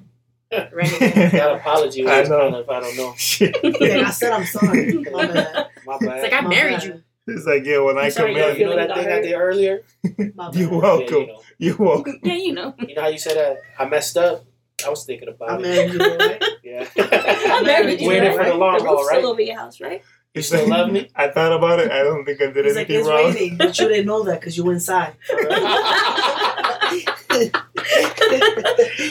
[0.51, 1.39] That Randy.
[1.39, 2.41] apology I was know.
[2.41, 3.15] kind of, I don't know.
[3.19, 3.57] Shit.
[3.63, 4.93] Yeah, I said I'm sorry.
[5.13, 5.67] My bad.
[5.87, 6.09] My bad.
[6.17, 6.85] It's like I My married bad.
[6.85, 7.03] you.
[7.29, 8.99] It's like yeah, when I I'm sorry, come you're in, you know feeling that got
[8.99, 9.83] thing I did earlier?
[10.03, 10.55] My you're bad.
[10.57, 11.15] Yeah, welcome.
[11.15, 11.43] you, know.
[11.59, 12.21] You're welcome.
[12.23, 12.75] Yeah, you know.
[12.87, 13.59] you know how you said that?
[13.79, 14.45] I messed up?
[14.87, 15.61] I was thinking about I it.
[15.63, 16.45] married you, right?
[16.63, 16.87] Yeah.
[16.97, 18.37] I married you, Waiting right?
[18.37, 19.19] for the long the haul, roof's right?
[19.19, 20.03] still over your house, right?
[20.35, 21.11] You still love me?
[21.17, 21.91] I thought about it.
[21.91, 23.33] I don't think I did He's like, anything it's wrong.
[23.35, 25.15] raining, but you didn't know that because you were inside.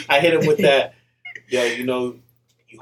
[0.08, 0.94] I hit him with that.
[1.50, 2.16] Yeah, you know,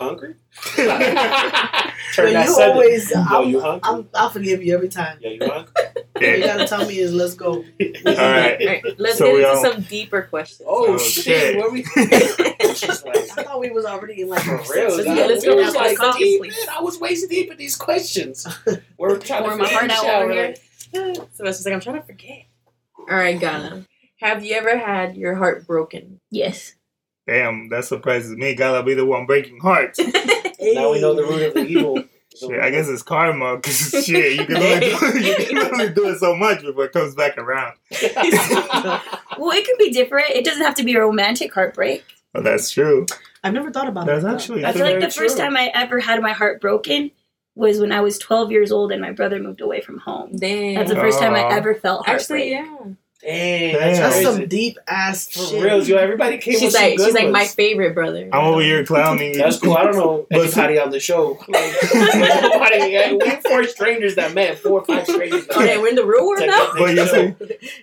[0.00, 0.35] you hungry?
[0.76, 2.70] Turn But that you southern.
[2.72, 3.80] always, Yo, I'm, you hungry?
[3.85, 5.18] I'm, I'll forgive you every time.
[5.20, 5.72] Yeah, you hungry?
[6.16, 7.52] All you gotta tell me is, let's go.
[7.54, 8.61] All right.
[8.61, 10.62] All right, let's So get we into all- some deeper questions.
[10.66, 11.24] Oh, Oh, shit.
[11.24, 11.56] shit.
[11.56, 11.82] Where we?
[12.74, 15.00] She's like, I thought we was already in like for six real.
[15.00, 16.56] or Yeah, let's go was down like to the deep, please.
[16.66, 16.76] man.
[16.78, 18.46] I was waist deep in these questions.
[18.98, 20.22] We're trying Pour to my heart finish out out.
[20.22, 20.46] over here.
[20.94, 22.44] like, So it's just like I'm trying to forget.
[22.98, 23.85] All right, Gala.
[24.20, 26.20] Have you ever had your heart broken?
[26.30, 26.74] Yes.
[27.26, 28.54] Damn, that surprises me.
[28.54, 30.00] Gotta be the one breaking hearts.
[30.58, 32.02] Now we know the root of the evil.
[32.36, 33.60] Shit, I guess it's karma.
[33.60, 36.92] Cause shit, you can only do, you can only do it so much before it
[36.92, 37.76] comes back around.
[39.38, 40.30] Well, it can be different.
[40.30, 42.04] It doesn't have to be a romantic heartbreak.
[42.34, 43.06] Oh, that's true.
[43.44, 44.28] I've never thought about That's it.
[44.28, 47.10] actually I feel like very the first time I ever had my heart broken
[47.54, 50.36] was when I was 12 years old and my brother moved away from home.
[50.36, 50.74] Damn.
[50.74, 52.52] That's the first time I ever felt heartbreak.
[52.54, 52.94] Actually, yeah.
[53.26, 53.80] Dang, Damn.
[53.80, 54.24] that's, That's crazy.
[54.38, 55.62] some deep ass For shit.
[55.64, 55.96] real, yo.
[55.96, 58.28] Everybody came She's with some like, good she's like my favorite brother.
[58.32, 59.36] I'm over here clowning.
[59.36, 59.76] That's cool.
[59.76, 61.38] I don't know But- anybody on the show.
[61.48, 61.74] Like,
[62.42, 63.16] nobody.
[63.16, 64.58] We four strangers that met.
[64.58, 65.46] Four or five strangers.
[65.48, 66.72] that Oh, we're in the real world now.
[66.78, 67.34] But you see,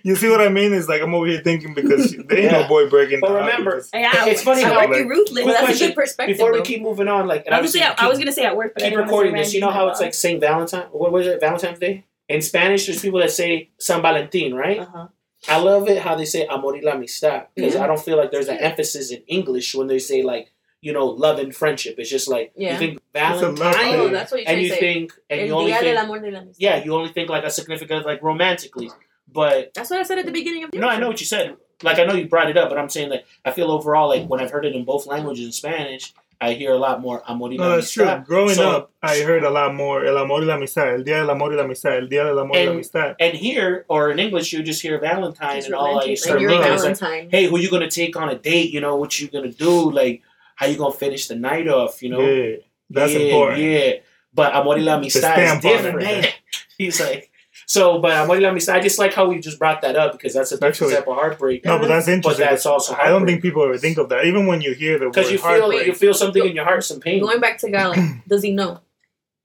[0.02, 0.72] you see what I mean?
[0.72, 2.62] Is like I'm over here thinking because there ain't Yeah.
[2.62, 3.20] no boy breaking.
[3.20, 5.44] But remember, because- Yeah, It's funny I how, work like- in ruthless.
[5.44, 6.36] Well, that's a good perspective.
[6.36, 8.44] Before we keep moving on, like, and I was, gonna say, I was gonna say
[8.44, 9.54] at work, but I keep recording want this.
[9.54, 10.86] You know how it's like Saint Valentine.
[10.92, 11.40] What was it?
[11.40, 12.86] Valentine's Day in Spanish.
[12.86, 14.80] There's people that say San Valentin, right?
[14.80, 15.06] Uh-huh.
[15.48, 17.80] I love it how they say amor y la amistad because Yeah.
[17.80, 17.94] I mm-hmm.
[17.94, 21.38] don't feel like there's an emphasis in English when they say like you know love
[21.38, 21.96] and friendship.
[21.98, 22.72] It's just like Yeah.
[22.72, 24.78] you think a Valentine, Oh, that's what you're and you say.
[24.80, 26.62] think and El you only think del Amor de la Amistad.
[26.62, 28.90] yeah you only think like a significant like romantically,
[29.32, 31.26] but That's what I said at the beginning of the no, I know what you
[31.26, 31.56] said.
[31.82, 34.26] Like I know you brought it up, but I'm saying that I feel overall like
[34.28, 37.50] when I've heard it in both languages in Spanish, I hear a lot more amor
[37.50, 38.22] y la No, that's true.
[38.26, 41.18] Growing So- up, I heard a lot more El amor y la amistad, El día
[41.20, 43.16] del amor y la amistad, El día del amor y la And- amistad.
[43.20, 46.18] And here or in English, you just hear Valentine It's and all like romantic.
[46.18, 48.70] start Like you're looking, like, hey, who you gonna take on a date?
[48.72, 49.90] You know what you gonna do?
[49.90, 50.22] Like
[50.56, 52.02] how you gonna finish the night off?
[52.02, 52.56] You know, yeah,
[52.90, 53.60] that's yeah, important.
[53.60, 53.92] Yeah,
[54.32, 55.82] but amor y la amistad is stamp on it.
[55.82, 56.34] different.
[56.78, 57.30] He's like,
[57.66, 58.76] so, but amor y la amistad.
[58.76, 61.08] I just like how we just brought that up because that's a different Actually- type
[61.08, 61.64] of heartbreak.
[61.64, 62.44] No, but that's interesting.
[62.44, 64.24] But that's also I don't think people ever think of that.
[64.26, 66.64] Even when you hear the word because you feel heartbreak, you feel something in your
[66.64, 67.20] heart, some pain.
[67.22, 67.96] Going back to Gala,
[68.28, 68.80] does he know?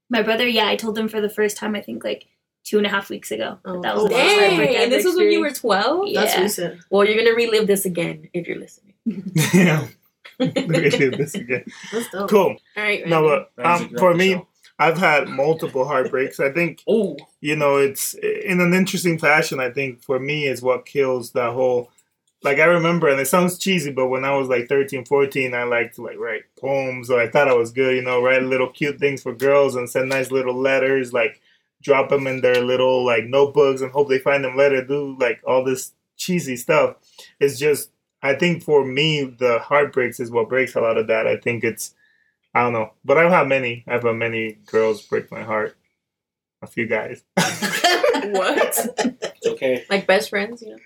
[0.10, 2.26] My brother, yeah, I told him for the first time, I think like
[2.64, 3.60] two and a half weeks ago.
[3.66, 4.76] Oh, that was the first dang!
[4.76, 6.08] And this was when you were 12?
[6.08, 6.22] Yeah.
[6.22, 6.82] That's recent.
[6.90, 8.94] Well, you're going to relive this again if you're listening.
[9.54, 9.88] yeah.
[10.40, 10.48] We
[10.90, 11.66] do this again.
[11.92, 12.30] That's dope.
[12.30, 12.56] Cool.
[12.78, 13.46] All right, No, Randy.
[13.58, 14.42] but um, for me,
[14.80, 16.40] I've had multiple heartbreaks.
[16.40, 19.60] I think oh, you know it's in an interesting fashion.
[19.60, 21.92] I think for me is what kills the whole.
[22.42, 25.64] Like I remember, and it sounds cheesy, but when I was like 13, 14, I
[25.64, 27.98] liked to like write poems, or I thought I was good.
[27.98, 31.12] You know, write little cute things for girls and send nice little letters.
[31.12, 31.42] Like
[31.82, 34.84] drop them in their little like notebooks and hope they find them later.
[34.84, 36.96] Do like all this cheesy stuff.
[37.42, 41.28] It's just I think for me the heartbreaks is what breaks a lot of that.
[41.28, 41.94] I think it's
[42.54, 43.84] I don't know, but I've had many.
[43.88, 45.76] I've had many girls break my heart.
[46.62, 48.78] A few guys, what?
[48.98, 49.86] It's okay.
[49.90, 50.78] Like best friends, you know?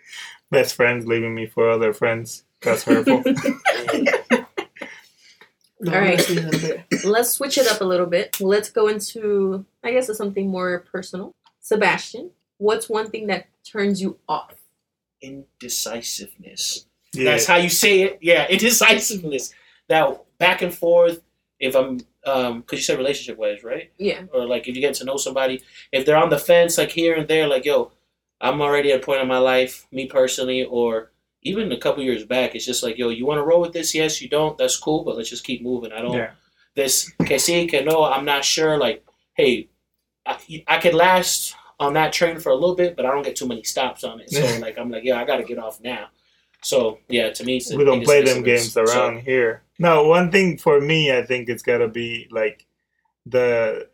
[0.51, 2.43] best friends leaving me for other friends.
[2.61, 3.23] That's hurtful.
[3.25, 3.33] No,
[5.91, 6.13] All right.
[6.29, 6.49] honestly, a
[6.89, 7.03] bit.
[7.03, 8.39] Let's switch it up a little bit.
[8.39, 11.33] Let's go into, I guess, it's something more personal.
[11.59, 14.53] Sebastian, what's one thing that turns you off?
[15.21, 16.85] Indecisiveness.
[17.13, 17.31] yeah.
[17.31, 18.19] That's how you say it.
[18.21, 19.53] Yeah, indecisiveness.
[19.89, 21.21] That back and forth.
[21.59, 23.91] If I'm, um, because you said relationship wise, right?
[23.97, 24.23] Yeah.
[24.33, 25.61] Or like if you get to know somebody,
[25.91, 27.91] if they're on the fence, like here and there, like yo,
[28.41, 31.11] I'm already at a point in my life, me personally, or
[31.43, 33.93] even a couple years back, it's just like yo, you want to roll with this?
[33.95, 34.57] Yes, you don't.
[34.57, 35.91] That's cool, but let's just keep moving.
[35.91, 36.13] I don't.
[36.17, 36.31] yeah.
[36.75, 38.03] This que sí, que no.
[38.03, 38.77] I'm not sure.
[38.77, 39.69] Like, hey,
[40.25, 40.37] I,
[40.67, 43.47] I could last on that train for a little bit, but I don't get too
[43.47, 44.31] many stops on it.
[44.31, 46.07] So like, I'm like, yeah, I got to get off now.
[46.61, 48.73] So yeah, to me, it's we don't play them indecisiveness.
[48.73, 49.62] games So- around here.
[49.79, 52.65] No, one thing for me, I think it's gotta be like
[53.25, 53.87] the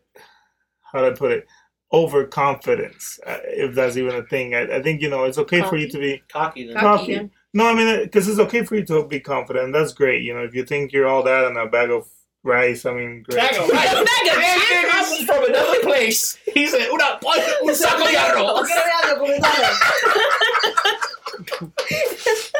[0.92, 1.46] how do I put it,
[1.92, 4.54] overconfidence, uh, if that's even a thing.
[4.54, 6.66] I, I think you know it's okay for you to be cocky.
[6.66, 6.76] Then.
[6.76, 7.30] Cocky, cocky.
[7.54, 9.72] No, I mean because it's okay for you to be confident.
[9.72, 10.22] That's great.
[10.22, 12.08] You know, if you think you're all that and a bag of
[12.42, 13.38] rice, I mean, great.
[13.38, 13.92] Bag of rice.
[13.92, 14.04] Bag of
[14.38, 14.94] Man, chips.
[14.94, 16.38] I was from another place.
[16.54, 17.18] He said, una,
[17.62, 18.68] un saco de arroz.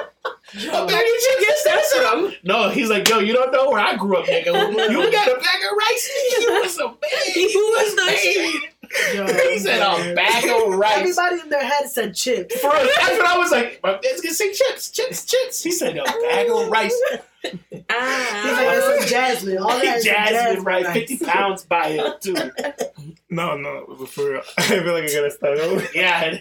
[0.52, 3.96] A bag of chicken, that's what No, he's like, yo, you don't know where I
[3.96, 4.46] grew up, nigga.
[4.90, 6.10] You got a bag of rice?
[6.38, 6.96] He was a man.
[7.26, 8.69] He was the man.
[9.14, 10.98] Yo, He said a bag of rice.
[11.16, 12.60] Everybody in their head said chips.
[12.60, 13.80] For real, that's what I was like.
[13.82, 15.62] My man's gonna say chips, chips, chips.
[15.62, 16.92] He said a bag of rice.
[17.42, 18.40] He's like, Ah.
[18.42, 19.58] that's some jasmine.
[19.58, 20.92] All that is some Jasmine rice, rice.
[20.94, 22.34] fifty pounds by it too.
[23.30, 24.42] No, no, for real.
[24.58, 25.86] I feel like I gotta start over.
[25.94, 26.36] Yeah.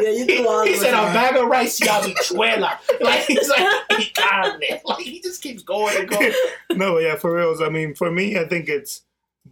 [0.00, 2.78] Yeah, you do all he of said a bag of rice y habichuela.
[3.00, 4.80] Like he's like he got it.
[4.84, 6.32] Like he just keeps going and going.
[6.72, 7.60] no, yeah, for reals.
[7.60, 9.02] I mean, for me, I think it's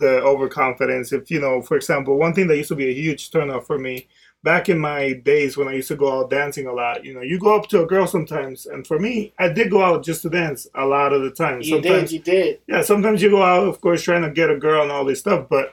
[0.00, 1.12] the overconfidence.
[1.12, 3.78] If you know, for example, one thing that used to be a huge turnoff for
[3.78, 4.08] me
[4.42, 7.04] back in my days when I used to go out dancing a lot.
[7.04, 9.82] You know, you go up to a girl sometimes, and for me, I did go
[9.82, 11.60] out just to dance a lot of the time.
[11.60, 12.60] You did, sometimes, you did.
[12.66, 15.20] yeah, sometimes you go out, of course, trying to get a girl and all this
[15.20, 15.72] stuff, but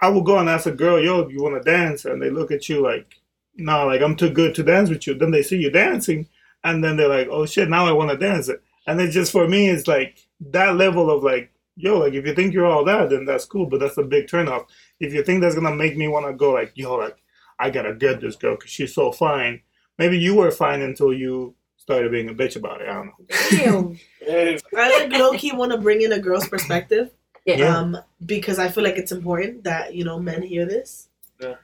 [0.00, 2.50] I will go and ask a girl, "Yo, you want to dance?" And they look
[2.50, 3.16] at you like,
[3.56, 6.28] "No, like I'm too good to dance with you." Then they see you dancing,
[6.62, 8.50] and then they're like, "Oh shit, now I want to dance."
[8.86, 10.18] And it's just for me, it's like
[10.50, 13.66] that level of like, yo, like if you think you're all that, then that's cool,
[13.66, 14.66] but that's a big turnoff.
[15.00, 17.22] If you think that's gonna make me want to go, like, yo, like
[17.58, 19.60] I gotta get this girl because she's so fine.
[19.98, 22.88] Maybe you were fine until you started being a bitch about it.
[22.88, 23.96] I don't know.
[24.26, 24.58] Damn.
[24.76, 27.10] I like low key want to bring in a girl's perspective.
[27.44, 27.56] Yeah.
[27.56, 27.76] Yeah.
[27.76, 31.08] Um, because I feel like it's important that you know men hear this.
[31.40, 31.56] Yeah.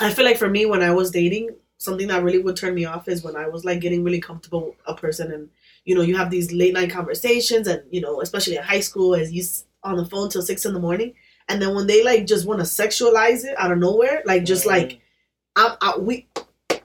[0.00, 2.86] I feel like for me, when I was dating, something that really would turn me
[2.86, 5.50] off is when I was like getting really comfortable with a person, and
[5.84, 9.14] you know, you have these late night conversations, and you know, especially in high school,
[9.14, 9.44] as you
[9.82, 11.14] on the phone till six in the morning,
[11.48, 14.64] and then when they like just want to sexualize it out of nowhere, like just
[14.64, 14.68] mm.
[14.68, 15.00] like
[15.56, 16.28] I'm, I, we.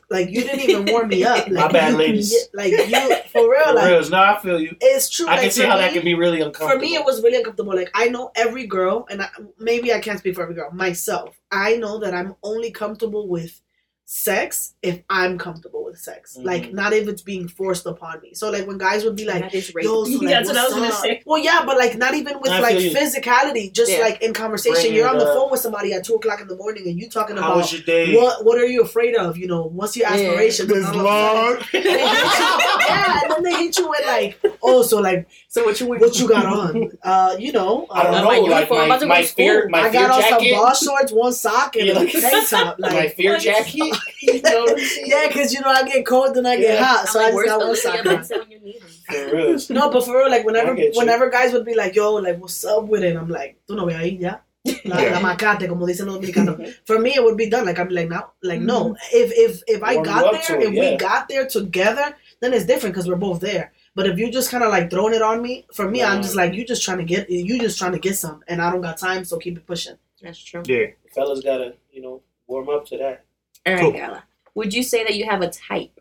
[0.07, 1.47] Like you didn't even warm me up.
[1.49, 2.47] Like, My bad, you- ladies.
[2.53, 3.63] Like you, for real.
[3.65, 4.75] For like reals, no, I feel you.
[4.79, 5.27] it's true.
[5.27, 6.73] I like, can see how that can be really uncomfortable.
[6.73, 7.75] for me, it was really uncomfortable.
[7.75, 10.69] Like I know every girl, and I, maybe I can't speak for every girl.
[10.71, 13.59] Myself, I know that I'm only comfortable with
[14.07, 16.37] sex if I'm comfortable with sex.
[16.39, 16.45] Mhm.
[16.45, 18.35] Like not if it's being forced upon me.
[18.35, 19.85] So like when guys would be like, that is rape.
[19.85, 21.21] "Yo, so, like, That's what I what's was gonna say.
[21.25, 22.91] Well, yeah, but like not even with I like you.
[22.91, 23.73] physicality.
[23.73, 23.99] Just Yeah.
[24.01, 25.35] like in conversation, Bringing you're on it the up.
[25.35, 27.73] phone with somebody at two o'clock in the morning, and you talking How about was
[27.73, 28.15] your day?
[28.15, 29.37] what what are you afraid of?
[29.37, 30.13] You know, what's your Yeah.
[30.13, 30.69] aspirations?
[30.69, 31.63] This And all of long.
[31.73, 36.19] yeah, and then they hit you with like, oh, so like So what you what
[36.19, 36.91] you got on?
[37.03, 39.69] Uh, you know, I don't uh, know, my like uniform, my, about my fear, school.
[39.71, 41.99] my I fear got on some jacket, ball shorts, one sock, and Yeah.
[42.01, 42.79] a tank top.
[42.79, 43.94] my fear jacket.
[44.21, 45.05] You know what I'm saying?
[45.07, 47.45] yeah, because you know I get cold and I get hot, so I'm I like,
[47.45, 47.95] just got the one sock.
[47.99, 48.03] on.
[48.05, 48.89] Benson when you need him?
[49.29, 49.59] For real.
[49.69, 50.99] No, but for real, like whenever I get you.
[50.99, 53.85] whenever guys would be like, "Yo, like what's up with it?" I'm like, "Tú no
[53.85, 54.37] ves ahí ya."
[54.85, 55.11] La, Yeah.
[55.11, 56.73] la macate, como dicen los dominicanos.
[56.85, 57.65] For me, it would be done.
[57.67, 58.85] Like I'm like, now, like no.
[58.85, 58.95] Mm-hmm.
[59.13, 60.91] If if if I Warm got there, to it, if yeah.
[60.91, 63.73] we got there together, then it's different because we're both there.
[63.93, 66.35] But if you just kind of like throwing it on me, for me, I'm just
[66.35, 68.81] like, you just trying to get, you just trying to get some, and I don't
[68.81, 69.95] got time, so keep it pushing.
[70.21, 70.63] That's true.
[70.65, 70.87] Yeah.
[71.13, 73.23] Fellas gotta, you know, warm up to that.
[73.65, 73.91] All right, Cool.
[73.91, 74.23] Gala.
[74.55, 75.99] Would you say that you have a type?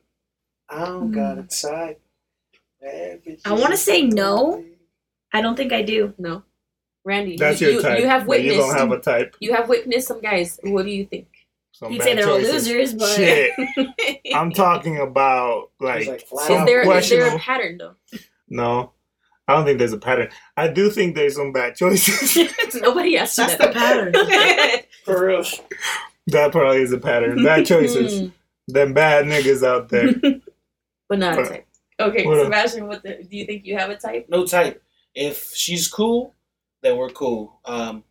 [0.68, 1.62] I don't got a mm.
[1.62, 2.00] type.
[3.44, 4.64] I wanna say no.
[5.32, 6.14] I don't think I do.
[6.18, 6.42] No.
[7.04, 7.98] Randy, That's you, your type.
[8.00, 9.36] you have but you don't have a type.
[9.40, 10.58] you have witnessed some guys.
[10.62, 11.28] What do you think?
[11.72, 13.52] Some He'd say they're all losers, but Shit.
[14.34, 17.38] I'm talking about Like, like, like some is there is there a questionable.
[17.40, 17.94] pattern though?
[18.48, 18.92] No,
[19.48, 20.28] I don't think there's a pattern.
[20.56, 22.38] I do think there's some bad choices.
[22.76, 23.72] Nobody asked you That's that.
[23.72, 24.84] the pattern.
[25.04, 25.44] For real.
[26.28, 27.42] That probably is a pattern.
[27.42, 28.30] Bad choices.
[28.68, 30.12] Them bad niggas out there.
[31.08, 31.66] but not a type.
[32.00, 34.26] Okay, What a- Sebastian, what the, do you think you have a type?
[34.28, 34.82] No type.
[35.14, 36.34] If she's cool,
[36.82, 37.60] then we're cool.
[37.64, 38.02] Um,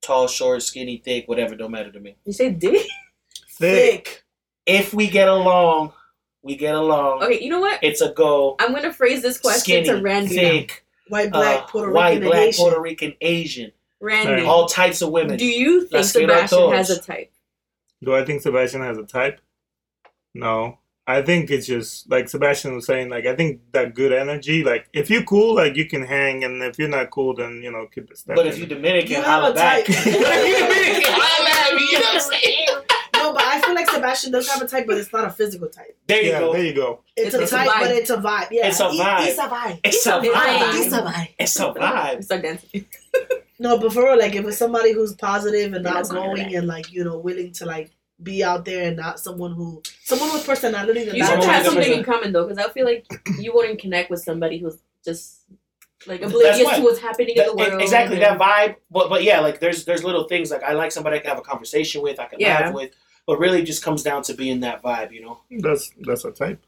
[0.00, 2.16] tall, short, skinny, thick, whatever, don't matter to me.
[2.24, 2.86] You say dick?
[3.58, 4.22] Thick.
[4.66, 5.92] If we get along,
[6.42, 7.22] we get along.
[7.22, 7.82] Okay, you know what?
[7.82, 8.54] It's a go.
[8.60, 10.34] I'm gonna phrase this question Skinny, to Randy.
[10.34, 12.62] thick, White, black, uh, Puerto white, Rican, and black, Haitian.
[12.64, 15.38] Puerto Rican, Asian, Randy, all types of women.
[15.38, 17.32] do you think Las quiero Sebastian has a type?
[18.04, 19.40] Do I think Sebastian has a type?
[20.34, 20.78] No.
[21.08, 24.88] I think it's just like Sebastian was saying, like I think that good energy, like
[24.92, 27.86] if you're cool, like you can hang and if you're not cool then you know
[27.86, 28.34] keep it stepping.
[28.36, 29.84] But if you Dominican, You have holla a back.
[29.84, 29.86] type.
[29.94, 31.86] but if you Dominican, holla at me.
[31.92, 32.66] You know what I'm saying?
[33.14, 35.68] No, but I feel like Sebastian does have a type, but it's not a physical
[35.68, 35.96] type.
[36.08, 36.52] There you yeah, go.
[36.52, 37.00] there you go.
[37.16, 37.80] It's, It's a a type, vibe.
[37.80, 38.48] but it's a vibe.
[38.50, 39.26] Yeah, It's a vibe.
[39.26, 39.80] It's a vibe.
[39.84, 40.32] It's a vibe.
[40.32, 40.74] vibe.
[40.74, 41.28] It's a vibe.
[41.38, 42.24] It's a vibe.
[42.24, 42.84] Start dancing.
[43.58, 46.66] No, but for real, like if it's somebody who's positive and Yeah, not outgoing and
[46.66, 47.90] like you know willing to like
[48.22, 51.00] be out there and not someone who someone with personality.
[51.00, 53.06] You that have to have something in common though, because I feel like
[53.38, 55.42] you wouldn't connect with somebody who's just
[56.06, 57.80] like oblivious what- to what's happening in the world.
[57.80, 58.76] exactly that vibe.
[58.90, 61.38] But but yeah, like there's there's little things like I like somebody I can have
[61.38, 62.60] a conversation with, I can Yeah.
[62.60, 62.92] laugh with.
[63.26, 65.40] But really, just comes down to being that vibe, you know.
[65.50, 66.62] That's that's a type.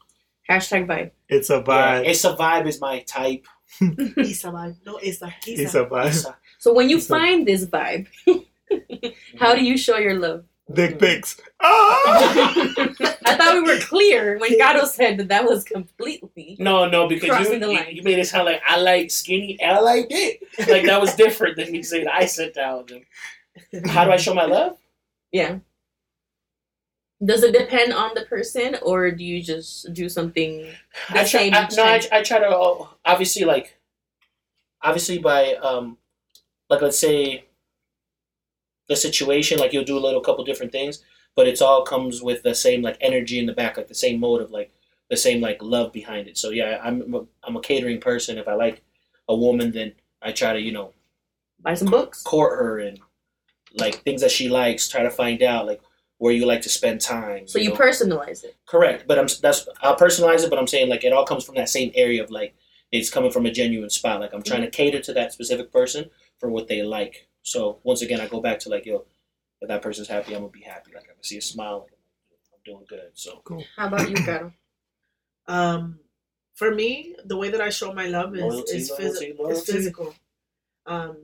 [0.49, 1.11] Hashtag vibe.
[1.29, 1.61] It's a Yeah,
[2.01, 2.05] vibe.
[2.07, 3.45] it's a vibe is my type.
[3.79, 4.75] It's a vibe.
[4.85, 5.33] No, it's a.
[5.47, 5.83] It's, it's a.
[5.83, 6.35] a vibe.
[6.59, 8.07] It's a- So when you It's a- find this vibe,
[9.39, 10.43] how do you show your love?
[10.71, 11.41] Dick pics.
[11.61, 12.01] Ah!
[13.25, 16.57] I thought we were clear when Gato said that that was completely.
[16.59, 17.87] No, no, because you, the you line.
[17.95, 20.43] you made it sound like I like skinny and I like dick.
[20.67, 23.85] Like that was different than me saying I sit down with him.
[23.89, 24.77] How do I show my love?
[25.31, 25.57] Yeah.
[27.25, 30.59] Does it depend on the person, or do you just do something
[31.11, 32.01] the I try, same I, no, I.
[32.11, 33.75] I try to obviously like
[34.83, 35.97] obviously by um
[36.69, 37.45] like let's say
[38.87, 41.03] the situation like you'll do a little couple different things
[41.35, 44.19] but it's all comes with the same like energy in the back like the same
[44.19, 44.71] motive like
[45.09, 48.47] the same like love behind it so yeah i'm a, i'm a catering person if
[48.47, 48.81] i like
[49.27, 50.93] a woman then i try to you know
[51.61, 52.23] Buy some books.
[52.23, 52.99] court her and
[53.77, 55.81] like things that she likes try to find out like
[56.17, 57.75] where you like to spend time So you know?
[57.75, 58.55] personalize it.
[58.65, 61.55] Correct, but I'm that's I'll personalize it, but I'm saying like it all comes from
[61.55, 62.53] that same area of like
[62.91, 64.19] it's coming from a genuine spot.
[64.21, 67.27] Like I'm trying to cater to that specific person for what they like.
[67.43, 69.05] So once again, I go back to like yo,
[69.61, 70.91] if that person's happy, I'm gonna be happy.
[70.93, 71.99] Like I can see a smile, like,
[72.53, 73.11] I'm doing good.
[73.13, 73.63] So cool.
[73.75, 74.53] How about you, Gato?
[75.47, 75.99] Um,
[76.53, 79.65] for me, the way that I show my love is Loyalty, is, loyalty, phys- is
[79.65, 80.13] physical.
[80.85, 81.17] Um,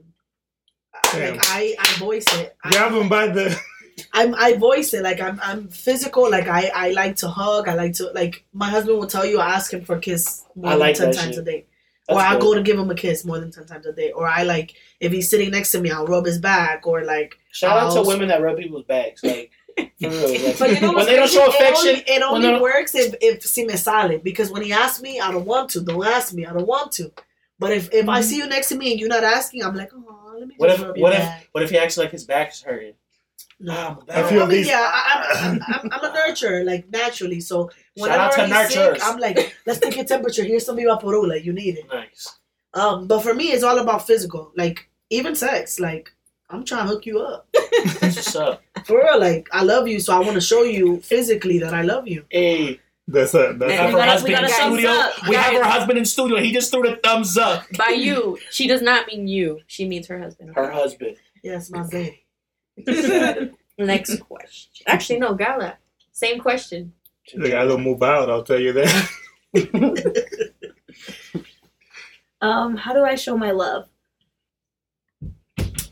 [1.12, 1.36] Damn.
[1.36, 2.56] like I I voice it.
[2.64, 3.56] I- Grab him by the.
[4.12, 6.30] I'm I voice it like I'm I'm physical.
[6.30, 7.68] Like I I like to hug.
[7.68, 10.44] I like to like my husband will tell you I ask him for a kiss
[10.54, 11.38] more I than like ten times shit.
[11.38, 11.66] a day,
[12.06, 14.12] that's or I go to give him a kiss more than ten times a day,
[14.12, 17.38] or I like if he's sitting next to me I'll rub his back or like.
[17.52, 19.22] Shout out to I'll- women that rub people's backs.
[19.24, 19.50] Like
[20.00, 20.10] real.
[20.10, 23.14] Like, But you know when they don't show It affection, only, it only works if
[23.20, 25.80] if si me sale because when he asks me I don't want to.
[25.80, 26.46] Don't ask me.
[26.46, 27.12] I don't want to.
[27.58, 28.28] But if if I mm-hmm.
[28.28, 30.70] see you next to me and you're not asking, I'm like, oh, let me What
[30.70, 32.94] if what your if what if he acts like his back's hurting?
[33.58, 33.72] No.
[33.74, 34.30] Ah, my I back.
[34.30, 37.40] feel I mean, these- yeah, I, I'm, I'm, I'm a nurturer, like naturally.
[37.40, 38.98] So Shout out whenever to sick.
[39.02, 40.44] I'm like, let's take your temperature.
[40.44, 41.86] Here's some Vaporub, like you need it.
[41.90, 42.38] Nice.
[42.74, 44.52] Um, but for me, it's all about physical.
[44.56, 46.12] Like even sex, like
[46.50, 48.62] I'm trying to hook you up That's what's up.
[48.84, 49.18] for real.
[49.18, 52.24] Like I love you, so I want to show you physically that I love you.
[52.30, 53.52] Hey, That's it.
[53.54, 54.90] we That's Hey, have her got a- husband in a studio.
[54.90, 55.62] up, We have guys.
[55.62, 56.36] her husband in studio.
[56.40, 57.64] He just threw the thumbs up.
[57.78, 59.60] By you, she does not mean you.
[59.66, 60.52] She means her husband.
[60.54, 61.16] Her husband.
[61.42, 62.25] Yes, my baby.
[63.78, 64.84] Next question.
[64.86, 65.78] Actually, no, Gala.
[66.12, 66.92] Same question.
[67.34, 68.30] Like, I don't move out.
[68.30, 69.10] I'll tell you that.
[72.40, 73.88] Um, how do I show my love?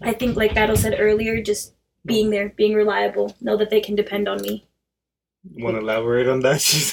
[0.03, 1.73] I think, like Gato said earlier, just
[2.05, 4.67] being there, being reliable, know that they can depend on me.
[5.57, 6.61] Want to elaborate on that?
[6.61, 6.91] She's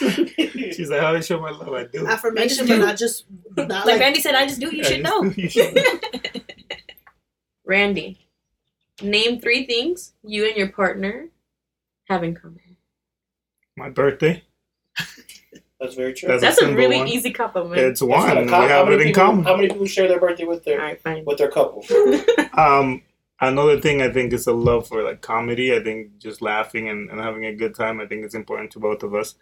[0.75, 1.73] she's like, how do I show my love?
[1.73, 2.07] I do.
[2.07, 3.25] Affirmation, I but just
[3.57, 4.73] not just not Like, like, Randy said, I just do.
[4.75, 5.23] You I should know.
[5.23, 5.83] you should know.
[7.65, 8.20] Randy,
[9.03, 11.27] name three things you and your partner
[12.09, 12.59] have in common.
[13.77, 14.43] My birthday.
[15.79, 16.27] That's very true.
[16.29, 17.07] That's That's a a really one.
[17.07, 17.79] easy compliment.
[17.81, 18.27] It's That's one.
[18.27, 19.43] not a We how have many it in people- common.
[19.45, 21.83] How many people share their birthday with their right, with their couple?
[22.53, 23.01] Um,
[23.39, 25.73] another thing I think is a love for like comedy.
[25.75, 27.99] I think just laughing and, and having a good time.
[28.01, 29.35] I think it's important to both of us.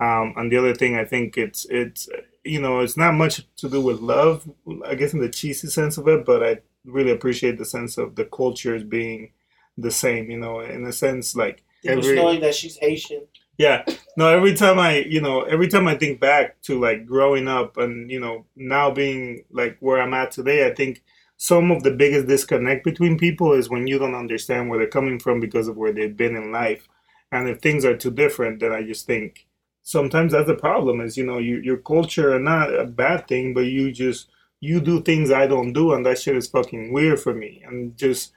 [0.00, 2.08] Um, and the other thing I think it's it's
[2.42, 4.50] you know it's not much to do with love.
[4.84, 8.16] I guess in the cheesy sense of it, but I really appreciate the sense of
[8.16, 9.32] the cultures being
[9.76, 10.30] the same.
[10.30, 13.26] You know, in a sense like Just knowing that she's Haitian.
[13.58, 13.84] yeah.
[14.16, 17.76] No, every time I, you know, every time I think back to like growing up
[17.76, 21.02] and, you know, now being like where I'm at today, I think
[21.36, 25.18] some of the biggest disconnect between people is when you don't understand where they're coming
[25.18, 26.88] from because of where they've been in life.
[27.32, 29.46] And if things are too different, then I just think
[29.82, 33.52] sometimes that's the problem is you know you, your culture are not a bad thing
[33.52, 34.28] but you just
[34.68, 37.96] you do things i don't do and that shit is fucking weird for me and
[37.96, 38.32] just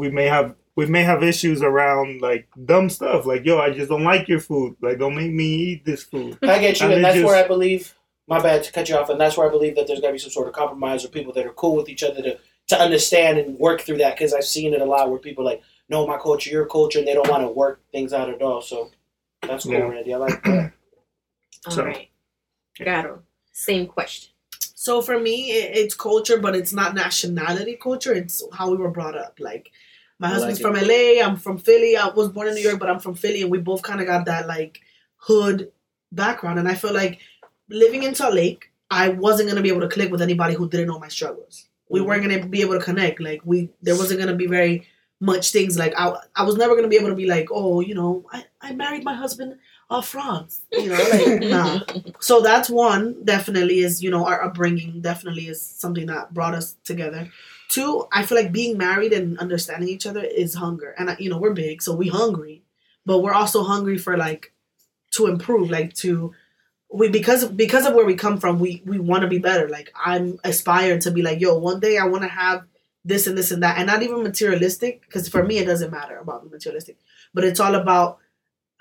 [0.00, 3.90] we may have we may have issues around like dumb stuff like yo i just
[3.90, 6.94] don't like your food like don't make me eat this food I get you, And
[6.96, 7.94] and, that's just- where I believe.
[8.28, 10.12] My bad to cut you off, and that's where I believe that there's got to
[10.12, 12.76] be some sort of compromise or people that are cool with each other to to
[12.80, 14.14] understand and work through that.
[14.14, 17.00] Because I've seen it a lot where people are like, no, my culture, your culture,
[17.00, 18.62] and they don't want to work things out at all.
[18.62, 18.90] So
[19.42, 19.88] that's cool, Yeah.
[19.88, 20.14] Randy.
[20.14, 20.72] I like that.
[21.66, 22.08] All right,
[22.78, 23.18] So- Garo,
[23.52, 24.31] same question.
[24.82, 28.12] So for me, it, it's culture, but it's not nationality culture.
[28.12, 29.38] It's how we were brought up.
[29.38, 29.70] Like
[30.18, 31.22] my I husband's like from LA.
[31.24, 31.96] I'm from Philly.
[31.96, 34.08] I was born in New York, but I'm from Philly, and we both kind of
[34.08, 34.80] got that like
[35.18, 35.70] hood
[36.10, 36.58] background.
[36.58, 37.20] And I feel like
[37.68, 40.88] living in Salt Lake, I wasn't gonna be able to click with anybody who didn't
[40.88, 41.68] know my struggles.
[41.88, 42.06] We Mhm.
[42.06, 43.20] weren't gonna be able to connect.
[43.20, 44.88] Like we, there wasn't gonna be very
[45.20, 45.78] much things.
[45.78, 48.46] Like I, I was never gonna be able to be like, oh, you know, I,
[48.60, 49.58] I married my husband
[49.92, 50.62] off France.
[50.72, 51.80] You know, like nah.
[52.20, 56.76] So that's one definitely is you know our upbringing definitely is something that brought us
[56.84, 57.30] together.
[57.68, 60.94] Two i feel like being married and understanding each other is hunger.
[60.98, 62.62] And you know we're big so we hungry
[63.04, 64.52] but we're also hungry for like
[65.12, 66.32] to improve like to
[66.92, 69.68] we because because of where we come from we we want to be better.
[69.68, 72.64] Like i'm aspired to be like yo one day i want to have
[73.04, 73.78] this and this and that.
[73.78, 76.96] And not even materialistic because for me it doesn't matter about the materialistic
[77.34, 78.18] but it's all about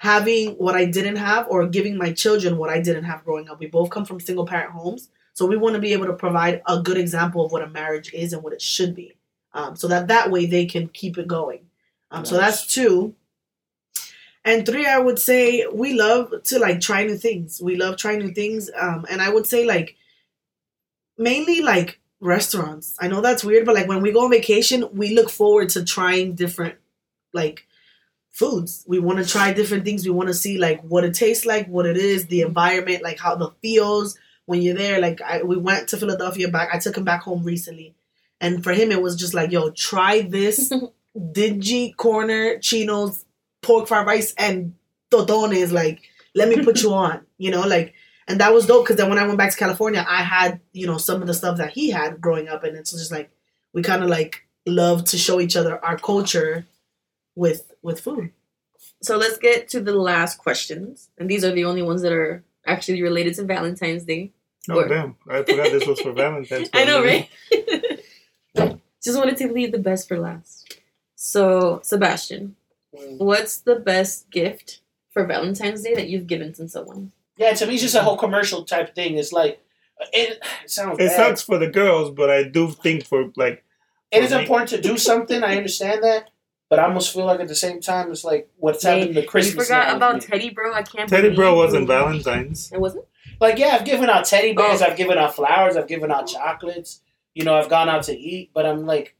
[0.02, 3.60] having what I didn't have or giving my children what I didn't have growing up.
[3.60, 5.10] We both come from single parent homes.
[5.34, 8.12] So we want to be able to provide a good example of what a marriage
[8.12, 9.16] is and what it should be.
[9.54, 11.68] Um, so that that way they can keep it going.
[12.10, 13.14] Um, So that's two.
[14.44, 17.62] And three, I would say we love to like try new things.
[17.62, 18.72] We love trying new things.
[18.76, 19.98] Um, and I would say like
[21.16, 22.98] mainly like restaurants.
[23.00, 25.86] I know that's weird, but like when we go on vacation, we look forward to
[25.86, 26.80] trying different
[27.34, 27.68] like
[28.32, 28.84] foods.
[28.88, 30.06] We want to try different things.
[30.06, 33.20] We want to see like what it tastes like, what it is, the environment, like
[33.20, 35.00] how the feels when you're there.
[35.00, 36.70] Like I, we went to Philadelphia back.
[36.74, 37.96] I took him back home recently,
[38.40, 40.72] and for him it was just like, yo, try this
[41.32, 43.26] dingy corner chinos,
[43.62, 44.76] pork fried rice, and
[45.12, 45.72] tostones.
[45.72, 46.02] Like,
[46.34, 47.26] let me put you on.
[47.38, 47.94] You know, like.
[48.28, 50.88] And that was dope because then when I went back to California, I had, you
[50.88, 52.64] know, some of the stuff that he had growing up.
[52.64, 53.30] And it's just like,
[53.74, 56.66] we kind of like love to show each other our culture
[57.42, 58.32] with with food.
[59.02, 62.44] So let's get to the last questions, and these are the only ones that are
[62.66, 64.24] actually related to Valentine's Day.
[64.70, 66.80] oh Or- damn i forgot this was for valentine's Day.
[66.82, 67.28] I know, right?
[69.04, 70.78] Just wanted to leave the best for last.
[71.16, 72.56] So, Sebastian,
[73.18, 74.82] what's the best gift
[75.14, 77.12] for Valentine's Day that you've given to someone?
[77.38, 79.18] Yeah, to me, it's just a whole commercial type thing.
[79.18, 79.60] It's like
[80.14, 81.00] it, it sounds.
[81.00, 81.16] it bad.
[81.16, 83.64] sucks for the girls but i do think for like
[84.12, 85.44] It is me- important to do something.
[85.44, 86.31] I understand that,
[86.72, 89.28] but I almost feel like at the same time, it's like what's happening to you
[89.28, 89.68] Christmas.
[89.68, 89.98] forgot now.
[89.98, 90.74] about Teddy Bro.
[90.74, 91.08] I can't.
[91.10, 93.06] teddy believe bro wasn't valentine's It wasn't.
[93.42, 94.86] Like, yeah, I've given out teddy bears, Oh.
[94.86, 97.02] I've given out flowers, I've given out chocolates.
[97.36, 99.16] You know, I've gone out to eat, but I'm like,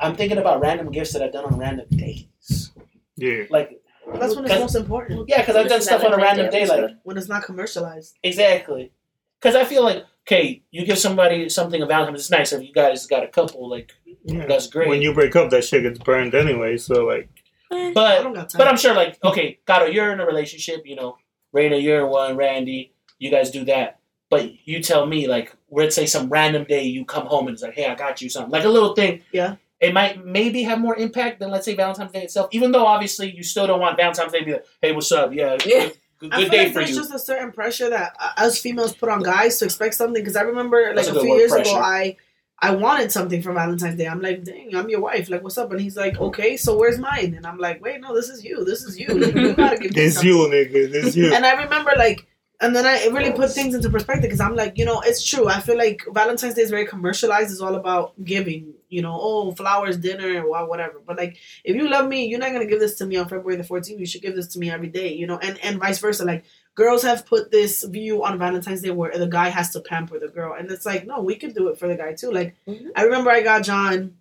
[0.00, 2.70] I'm thinking about random gifts that I've done on random days.
[3.16, 3.80] yeah Like,
[4.14, 5.28] That's when it's most important.
[5.28, 6.90] yeah, because I've done stuff on a random Day day, like.
[7.04, 8.16] When it's not commercialized.
[8.22, 8.90] exactly.
[9.38, 12.72] Because I feel like, okay, you give somebody something of Valentine's, it's nice if you
[12.72, 13.92] guys got a couple, like
[14.24, 14.88] yeah that's great.
[14.88, 17.28] when you break up that shit gets burned anyway so like
[17.70, 18.58] eh, I but don't got time.
[18.58, 21.16] But I'm sure, like, okay, Gato, you're in a relationship, you know,
[21.52, 24.00] Reina, you're in one, Randy, you guys do that.
[24.28, 27.62] But you tell me, like, let's say some random day you come home and it's
[27.62, 28.50] like, hey, I got you something.
[28.50, 29.22] Like a little thing.
[29.32, 29.56] Yeah.
[29.80, 33.30] It might maybe have more impact than, let's say, Valentine's Day itself, even though obviously
[33.30, 35.32] you still don't want Valentine's Day to be like, hey, what's up?
[35.32, 35.90] Yeah, Yeah.
[36.18, 36.96] Good, I good feel day like for there's you.
[36.96, 40.22] just a certain pressure that uh, us females put on guys to expect something.
[40.22, 41.70] Because I remember, like That's a a, few word, years pressure.
[41.70, 42.16] ago, I
[42.60, 44.08] I wanted something for Valentine's Day.
[44.08, 45.28] I'm like, dang, I'm your wife.
[45.28, 45.70] Like, what's up?
[45.72, 47.34] And he's like, okay, so where's mine?
[47.34, 48.64] And I'm like, wait, no, this is you.
[48.64, 49.08] This is you.
[49.08, 50.30] You gotta give me this something.
[50.30, 52.26] you nigga this you And I remember like,
[52.60, 55.22] and then I it really put things into perspective because I'm like, you know, it's
[55.24, 55.48] true.
[55.48, 57.50] I feel like Valentine's Day is very commercialized.
[57.50, 61.00] It's all about giving, you know, oh, flowers, dinner, whatever.
[61.06, 63.56] But like, if you love me, you're not gonna give this to me on February
[63.56, 63.98] the 14th.
[63.98, 66.24] You should give this to me every day, you know, and and vice versa.
[66.24, 66.44] Like,
[66.74, 70.28] girls have put this view on Valentine's Day where the guy has to pamper the
[70.28, 72.32] girl, and it's like, no, we can do it for the guy too.
[72.32, 72.90] Like, Mhm.
[72.96, 74.16] I remember I got John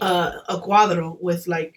[0.00, 1.76] uh, a cuadro with like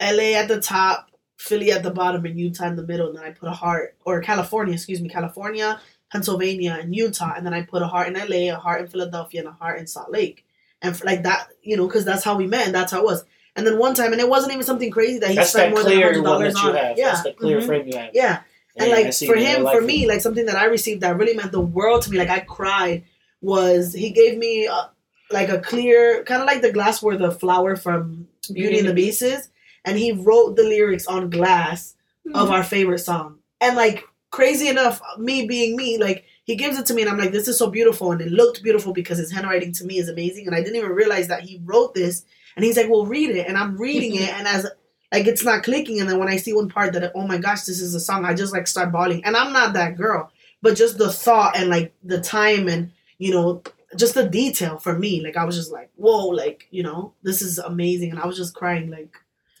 [0.00, 3.08] LA at the top, Philly at the bottom, and Utah in the middle.
[3.08, 5.80] And then I put a heart, or California, excuse me, California,
[6.12, 7.34] Pennsylvania, and Utah.
[7.36, 9.78] And then I put a heart in LA, a heart in Philadelphia, and a heart
[9.78, 10.44] in Salt Lake.
[10.82, 13.04] And for, like that, you know, because that's how we met and that's how it
[13.04, 13.24] was.
[13.56, 15.82] And then one time, and it wasn't even something crazy that he That's spent that
[15.82, 16.74] more than hundred dollars on.
[16.76, 16.96] have.
[16.96, 17.66] Yeah, That's the clear mhm.
[17.66, 18.10] frame you have.
[18.14, 18.42] yeah.
[18.76, 21.50] And I like for him, for me, like something that I received that really meant
[21.50, 23.04] the world to me, like I cried,
[23.40, 24.84] was he gave me uh,
[25.32, 28.94] like a clear, kind of like the glass where the flower from Beauty and the
[28.94, 29.48] Beast is,
[29.88, 31.94] and he wrote the lyrics on glass
[32.26, 32.36] Hmm.
[32.36, 33.38] of our favorite song.
[33.60, 37.18] And like crazy enough, me being me, like he gives it to me, and I'm
[37.18, 40.08] like, this is so beautiful, and it looked beautiful because his handwriting to me is
[40.08, 42.24] amazing, and I didn't even realize that he wrote this.
[42.56, 44.66] And he's like, well, read it, and I'm reading it, and as
[45.12, 47.62] like it's not clicking, and then when I see one part that oh my gosh,
[47.62, 50.30] this is a song, I just like start bawling, and I'm not that girl,
[50.60, 53.62] but just the thought and like the time and you know
[53.96, 57.40] just the detail for me, like I was just like, whoa, like you know, this
[57.40, 59.14] is amazing, and I was just crying like,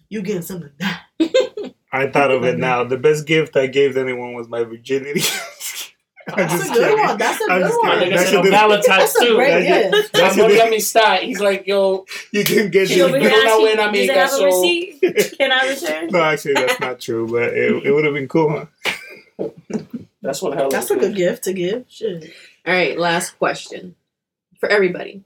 [0.08, 1.02] you getting something that.
[1.92, 2.84] I thought of it now.
[2.84, 5.22] The best gift I gave anyone was my virginity.
[6.28, 7.04] I'm That's just a good kidding.
[7.06, 7.16] one.
[7.18, 7.98] That's a I'm good one.
[8.00, 8.12] kidding.
[8.12, 9.34] nigga That said shit Valentine's too.
[9.36, 10.12] great That- gift.
[10.12, 11.22] that My shit mother didn't- let me start.
[11.22, 13.80] He's like, yo, You can get She She'll was be built asking, that way and
[13.80, 15.00] I does made it that have a so- receipt?
[15.38, 16.08] Can I return?
[16.12, 19.48] No, actually, that's not true, but it, it would have been cool, huh?
[20.20, 20.68] that's what hell.
[20.68, 21.86] That's a good gift to give.
[21.88, 22.30] Shit.
[22.66, 23.94] All right, last question
[24.60, 25.24] for everybody.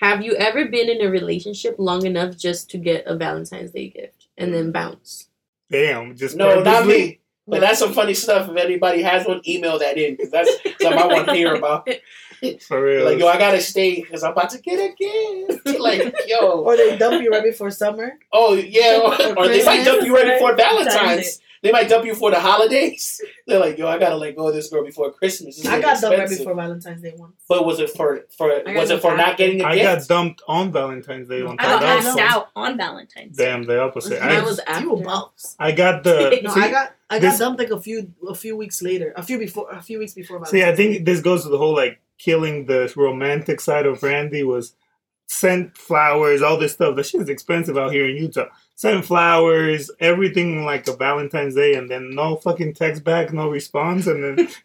[0.00, 3.88] Have you ever been in a relationship long enough just to get a Valentine's Day
[3.88, 4.72] gift and then mm.
[4.72, 5.28] bounce?
[5.70, 7.20] Damn, just No, not me.
[7.50, 8.50] But that's some funny stuff.
[8.50, 11.88] If anybody has one, email that in because that's something I want to hear about.
[12.60, 13.06] For real.
[13.06, 15.66] Like, yo, I gotta stay because I'm about to get a gift.
[15.80, 18.18] Like, yo, Or they dump you right before summer.
[18.34, 21.40] oh yeah, or, or they might dump you right before Valentine's Valentine's.
[21.62, 23.20] They might dump you for the holidays.
[23.46, 25.56] They're like, yo, I gotta let go of this girl before Christmas.
[25.56, 27.34] This is I got dumped right before Valentine's Day once.
[27.48, 29.88] But was it for for was it for not getting a I gift?
[29.88, 33.44] I got dumped on Valentine's Day one I got asked out on Valentine's Day.
[33.46, 34.20] Damn, the opposite.
[34.20, 34.84] Mine I, was after.
[34.84, 35.30] You.
[35.58, 36.38] I got the.
[36.48, 39.12] No, see, I got I this- got dumped like a few a few weeks later,
[39.16, 41.74] a few before a few weeks before See, I think this goes to the whole
[41.74, 44.74] like killing the romantic side of Randy was
[45.28, 46.96] sent flowers, all this stuff.
[46.96, 48.46] That shit is expensive out here in Utah.
[48.74, 54.06] Sent flowers, everything like a Valentine's Day, and then no fucking text back, no response,
[54.06, 54.48] and then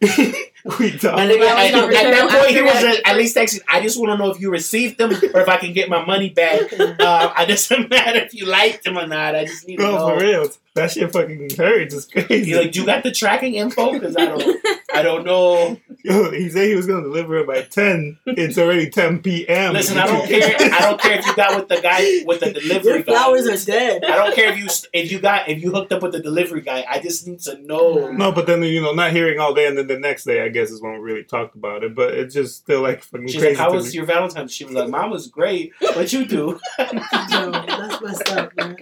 [0.78, 1.14] we talk.
[1.18, 3.00] I think Well, at, at that point he was that.
[3.04, 3.60] at, at least texting.
[3.68, 6.04] I just want to know if you received them or if I can get my
[6.04, 6.60] money back.
[7.04, 9.34] Uh, I doesn't matter if you liked them or not.
[9.34, 10.08] I just need to know.
[10.08, 10.48] for real.
[10.74, 11.94] That shit fucking hurts.
[11.94, 12.50] It's crazy.
[12.50, 13.92] You're like, do you got the tracking info?
[13.92, 15.78] Because I don't, I don't know.
[16.04, 18.18] Yo, he said he was gonna deliver it by ten.
[18.26, 19.72] It's already ten p.m.
[19.72, 20.56] Listen, I don't care.
[20.72, 23.12] I don't care if you got with the guy with the delivery Your guy.
[23.12, 24.04] flowers are dead.
[24.04, 26.60] I don't care if you if you got if you hooked up with the delivery
[26.60, 26.84] guy.
[26.90, 28.10] I just need to know.
[28.10, 30.48] No, but then you know, not hearing all day, and then the next day, I
[30.48, 31.94] guess is when we really talked about it.
[31.94, 33.54] But it's just still like fucking She's crazy.
[33.54, 33.92] like, "How to was me.
[33.92, 35.72] your Valentine's?" She was like, "Mine was great.
[35.78, 38.76] What you do?" Yo, that's messed up, man.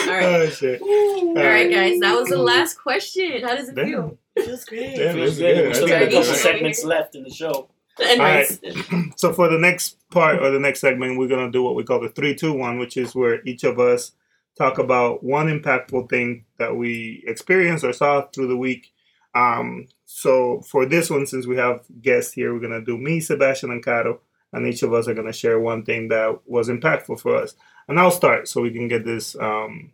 [0.00, 0.24] All right.
[0.24, 0.80] Oh shit!
[0.82, 2.00] All right, guys.
[2.00, 3.42] That was the last question.
[3.42, 3.86] How does it Damn.
[3.86, 4.18] feel?
[4.36, 4.96] Feels great.
[4.96, 5.14] Damn.
[5.14, 5.54] Feels good.
[5.54, 5.68] good.
[5.68, 7.68] We still I got a couple segments left in the show.
[8.00, 8.60] Anyways,
[9.16, 12.00] So for the next part or the next segment, we're gonna do what we call
[12.00, 14.12] the three, two, one, which is where each of us
[14.56, 18.92] talk about one impactful thing that we experienced or saw through the week.
[19.34, 23.70] Um, so for this one, since we have guests here, we're gonna do me, Sebastian,
[23.70, 24.20] and Caro,
[24.52, 27.54] and each of us are gonna share one thing that was impactful for us.
[27.88, 29.92] And I'll start so we can get this um,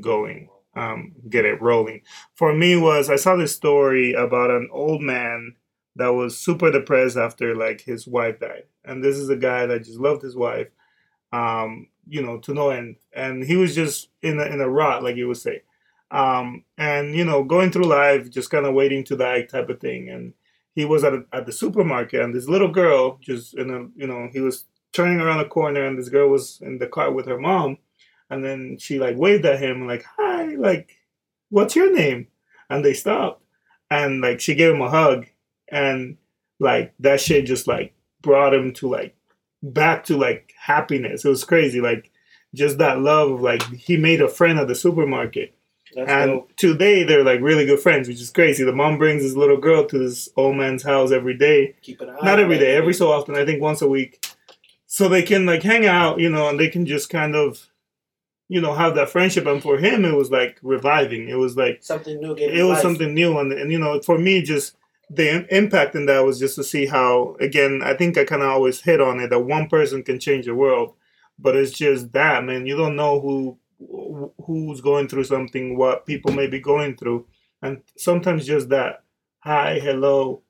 [0.00, 2.02] going, um, get it rolling.
[2.34, 5.54] For me, was I saw this story about an old man
[5.96, 8.64] that was super depressed after like his wife died.
[8.84, 10.68] And this is a guy that just loved his wife,
[11.32, 12.96] um, you know, to no end.
[13.12, 15.62] And he was just in a, in a rot, like you would say.
[16.10, 19.80] Um, and you know, going through life, just kind of waiting to die type of
[19.80, 20.08] thing.
[20.10, 20.34] And
[20.76, 24.06] he was at a, at the supermarket, and this little girl just in a, you
[24.06, 27.26] know, he was turning around the corner, and this girl was in the car with
[27.26, 27.78] her mom,
[28.30, 30.96] and then she like waved at him like, "Hi, like,
[31.48, 32.28] what's your name?"
[32.68, 33.42] And they stopped,
[33.90, 35.26] and like she gave him a hug,
[35.72, 36.18] and
[36.60, 39.16] like that shit just like brought him to like
[39.62, 41.24] back to like happiness.
[41.24, 42.10] It was crazy, like
[42.54, 45.54] just that love of like he made a friend at the supermarket.
[45.94, 46.56] That's and dope.
[46.56, 48.64] today they're like really good friends, which is crazy.
[48.64, 51.74] The mom brings this little girl to this old man's house every day.
[51.82, 52.18] Keep an eye.
[52.22, 52.78] Not every day, every that day, nigga.
[52.78, 53.34] every so often.
[53.36, 54.26] I think once a week,
[54.86, 57.66] so they can like hang out, you know, and they can just kind of,
[58.48, 59.46] you know, have that friendship.
[59.46, 61.28] And for him, it was like reviving.
[61.28, 62.34] It was like something new.
[62.34, 62.82] Getting it was life.
[62.82, 64.76] something new and, and you know for me just
[65.08, 68.42] the im- impact in that was just to see how again i think i kind
[68.42, 70.94] of always hit on it that one person can change the world
[71.38, 76.06] but it's just that man you don't know who wh- who's going through something what
[76.06, 77.26] people may be going through.
[77.62, 79.02] And sometimes just that
[79.40, 80.42] hi hello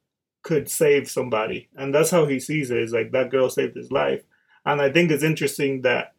[0.43, 1.69] could save somebody.
[1.77, 2.79] And that's how he sees it.
[2.79, 4.23] it is like that girl saved his life.
[4.65, 6.15] And i think it's interesting that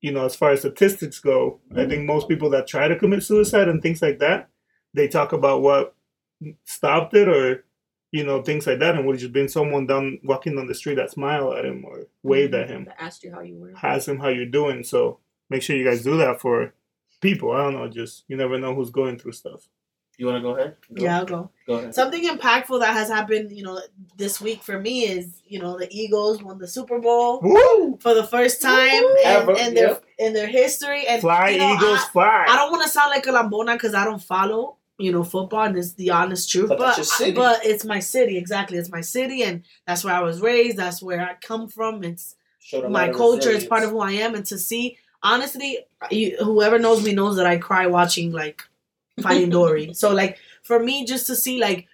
[0.00, 3.22] you know as far as statistics go i think most people that try to commit
[3.22, 4.50] suicide and things like that
[4.94, 5.94] they talk about what
[6.64, 7.64] stopped it or
[8.12, 10.74] you know things like that and would have just been someone down walking on the
[10.74, 12.62] street that smiled at him or waved mm-hmm.
[12.62, 12.88] at him.
[12.98, 13.72] Asked you how you were.
[13.82, 14.84] asked him how you're doing.
[14.84, 15.18] So
[15.50, 16.72] make sure you guys do that for
[17.20, 19.68] people i don't know just you never know who's going through stuff
[20.16, 20.76] You want to go ahead?
[20.94, 21.50] Go, Yeah, I'll go.
[21.66, 21.94] Go ahead.
[21.94, 23.80] Something impactful that has happened, you know,
[24.16, 27.98] this week for me is, you know, the Eagles won the Super Bowl Woo!
[28.00, 30.04] for the first time in, Ever, in their yep.
[30.18, 31.06] in their history.
[31.08, 33.74] And fly you know, eagles I, fly I don't want to sound like a lambona
[33.74, 36.68] because I don't follow you know, football, and it's the honest truth.
[36.68, 37.32] But But that's your city.
[37.32, 38.78] but it's my city, exactly.
[38.78, 40.76] It's my city, and that's where I was raised.
[40.76, 42.04] That's where I come from.
[42.04, 43.50] It's Showed my culture.
[43.50, 45.78] It's part of who I am, and to see, honestly,
[46.10, 48.62] you, whoever knows me knows that I cry watching like
[49.20, 49.92] Finding Dory.
[49.94, 51.88] So like for me, just to see like.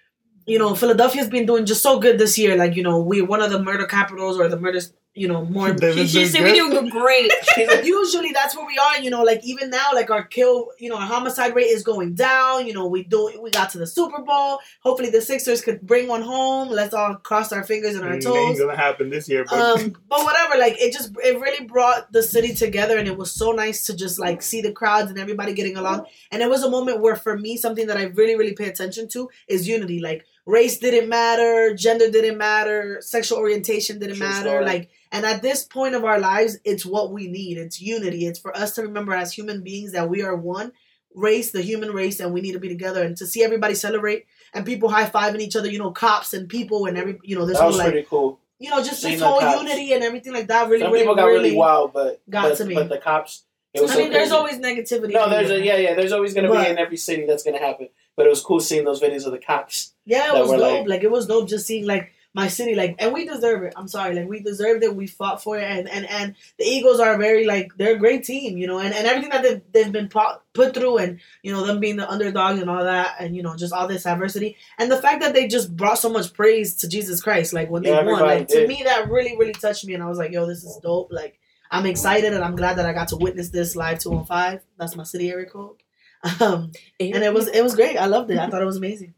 [0.47, 2.57] You know, Philadelphia's been doing just so good this year.
[2.57, 5.71] Like, you know, we're one of the murder capitals or the murders, you know, more
[5.81, 7.31] They've She said we doing great.
[7.83, 10.95] usually that's where we are you know like even now like our kill you know
[10.95, 14.21] our homicide rate is going down you know we do we got to the super
[14.21, 14.59] bowl.
[14.81, 16.69] Hopefully the sixers could bring one home.
[16.69, 19.95] Let's all cross our fingers and our Mm, ain't gonna happen this year, but um
[20.09, 23.51] but whatever like it just it really brought the city together and it was so
[23.51, 26.05] nice to just like see the crowds and everybody getting along.
[26.31, 29.07] And it was a moment where for me something that i really really pay attention
[29.09, 29.99] to is unity.
[29.99, 34.65] Like race didn't matter gender didn't matter sexual orientation didn't True matter story.
[34.65, 38.39] like and at this point of our lives it's what we need it's unity it's
[38.39, 40.71] for us to remember as human beings that we are one
[41.13, 44.25] race the human race and we need to be together and to see everybody celebrate
[44.53, 47.57] and people high-fiving each other you know cops and people and every you know this
[47.57, 48.39] That whole was like pretty cool.
[48.59, 49.61] you know, just Seeing this whole cops.
[49.61, 52.49] unity and everything like that really, Some really, people got really, really wild, but got
[52.49, 52.75] but, to me.
[52.75, 53.43] but the cops.
[53.73, 55.13] It was I so mean, there's always negativity.
[55.13, 55.93] no, there's a, yeah, yeah.
[55.95, 57.87] There's always gonna But- be in every city that's gonna happen.
[58.15, 59.93] But it was cool seeing those videos of the cops.
[60.05, 60.59] yeah, it was dope.
[60.61, 63.73] like- Like, it was dope just seeing like my city, like, and we deserve it.
[63.75, 64.95] I'm sorry, like we deserved it.
[64.95, 68.23] We fought for it, and and and the Eagles are very like they're a great
[68.23, 71.51] team, you know, and and everything that they've, they've been put put through, and you
[71.51, 74.55] know them being the underdog and all that, and you know just all this adversity,
[74.77, 77.83] and the fact that they just brought so much praise to Jesus Christ, like when
[77.83, 80.17] Yeah, they won, everybody like to me that really really touched me, and I was
[80.17, 81.37] like, yo, this is dope, like.
[81.73, 84.59] I'm excited and I'm glad that I got to witness this live 215.
[84.77, 85.77] That's my city area code.
[86.41, 87.97] Um, and it was it was great.
[87.97, 88.37] I loved it.
[88.37, 89.15] I thought it was amazing.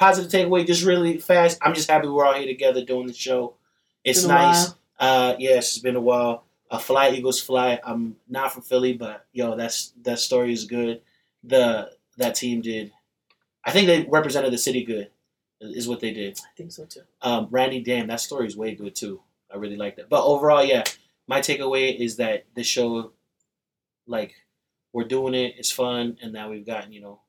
[0.00, 1.58] Positive takeaway, just really fast.
[1.60, 3.56] I'm just happy we're all here together doing the show.
[4.02, 4.72] It's a nice.
[4.98, 6.44] Uh, yes, it's been a while.
[6.70, 7.78] Uh, fly Eagles fly.
[7.84, 11.02] I'm not from Philly, but yo, that's that story is good.
[11.44, 12.92] The that team did.
[13.62, 15.10] I think they represented the city good.
[15.60, 16.38] Is what they did.
[16.38, 17.02] I think so too.
[17.20, 19.20] Um, Randy, damn, that story is way good too.
[19.52, 20.08] I really like that.
[20.08, 20.84] But overall, yeah,
[21.26, 23.12] my takeaway is that this show,
[24.06, 24.34] like,
[24.94, 25.56] we're doing it.
[25.58, 27.20] It's fun, and now we've gotten you know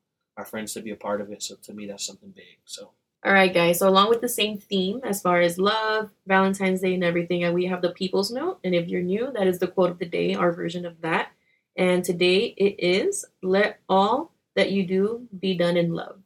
[0.42, 1.44] our friends to be a part of it.
[1.44, 2.58] So to me, that's something big.
[2.66, 2.92] So
[3.24, 3.78] All right, guys.
[3.80, 7.54] So along with the same theme as far as love, Valentine's Day, and everything, and
[7.54, 8.60] we have the People's Note.
[8.64, 11.30] And if you're new, that is the quote of the day, our version of that.
[11.78, 16.18] And today it is: "Let all that you do be done in love."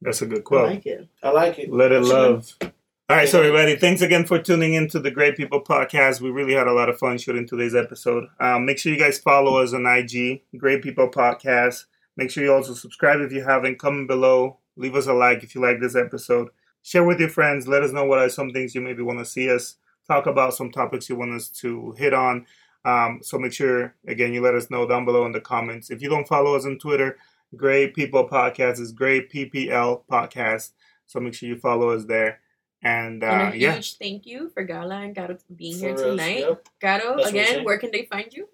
[0.00, 0.66] that's a good quote.
[0.66, 1.08] I like it.
[1.22, 1.72] I like it.
[1.72, 2.56] Let it That's love.
[2.62, 6.20] All right, so everybody, thanks again for tuning in to the Great People Podcast.
[6.20, 8.28] We really had a lot of fun shooting today's episode.
[8.38, 11.86] Um, make sure you guys follow us on IG, Great People Podcast.
[12.16, 13.78] Make sure you also subscribe if you haven't.
[13.78, 14.58] Comment below.
[14.76, 16.48] Leave us a like if you like this episode.
[16.82, 17.68] Share with your friends.
[17.68, 20.54] Let us know what are some things you maybe want to see us talk about,
[20.54, 22.46] some topics you want us to hit on.
[22.84, 25.90] Um, so make sure, again, you let us know down below in the comments.
[25.90, 27.18] If you don't follow us on Twitter,
[27.56, 30.70] Great People Podcast is Great PPL Podcast.
[31.06, 32.40] So make sure you follow us there.
[32.82, 35.94] And and uh, a yeah, huge thank you for Gala and Gato being For here
[35.94, 36.38] us, tonight.
[36.38, 36.68] yep.
[36.80, 38.48] Gato, That's again, where can they find you?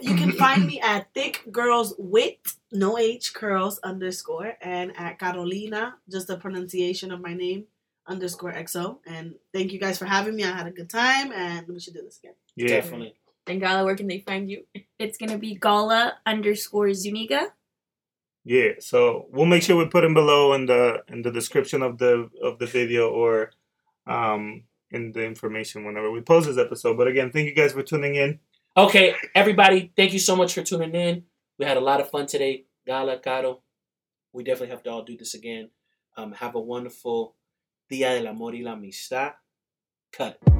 [0.00, 2.40] You can find me at Thick Girls Wit,
[2.72, 7.64] no H curls underscore, and at Carolina, just the pronunciation of my name
[8.06, 8.98] underscore XO.
[9.06, 10.44] And thank you guys for having me.
[10.44, 12.34] I had a good time, and we should do this again.
[12.56, 12.68] yeah.
[12.68, 13.14] Definitely.
[13.46, 14.64] And Gala, where can they find you?
[14.98, 17.48] It's gonna be Gala underscore Zuniga.
[18.44, 21.98] Yeah, so we'll make sure we put them below in the in the description of
[21.98, 23.50] the of the video or
[24.06, 26.96] um in the information whenever we post this episode.
[26.96, 28.38] But again, thank you guys for tuning in.
[28.80, 31.24] Okay, everybody, thank you so much for tuning in.
[31.58, 32.64] We had a lot of fun today.
[32.86, 33.60] Gala, Caro.
[34.32, 35.68] We definitely have to all do this again.
[36.16, 37.36] Um, have a wonderful
[37.90, 39.34] Dia del Amor y la Amistad.
[40.10, 40.59] Cut.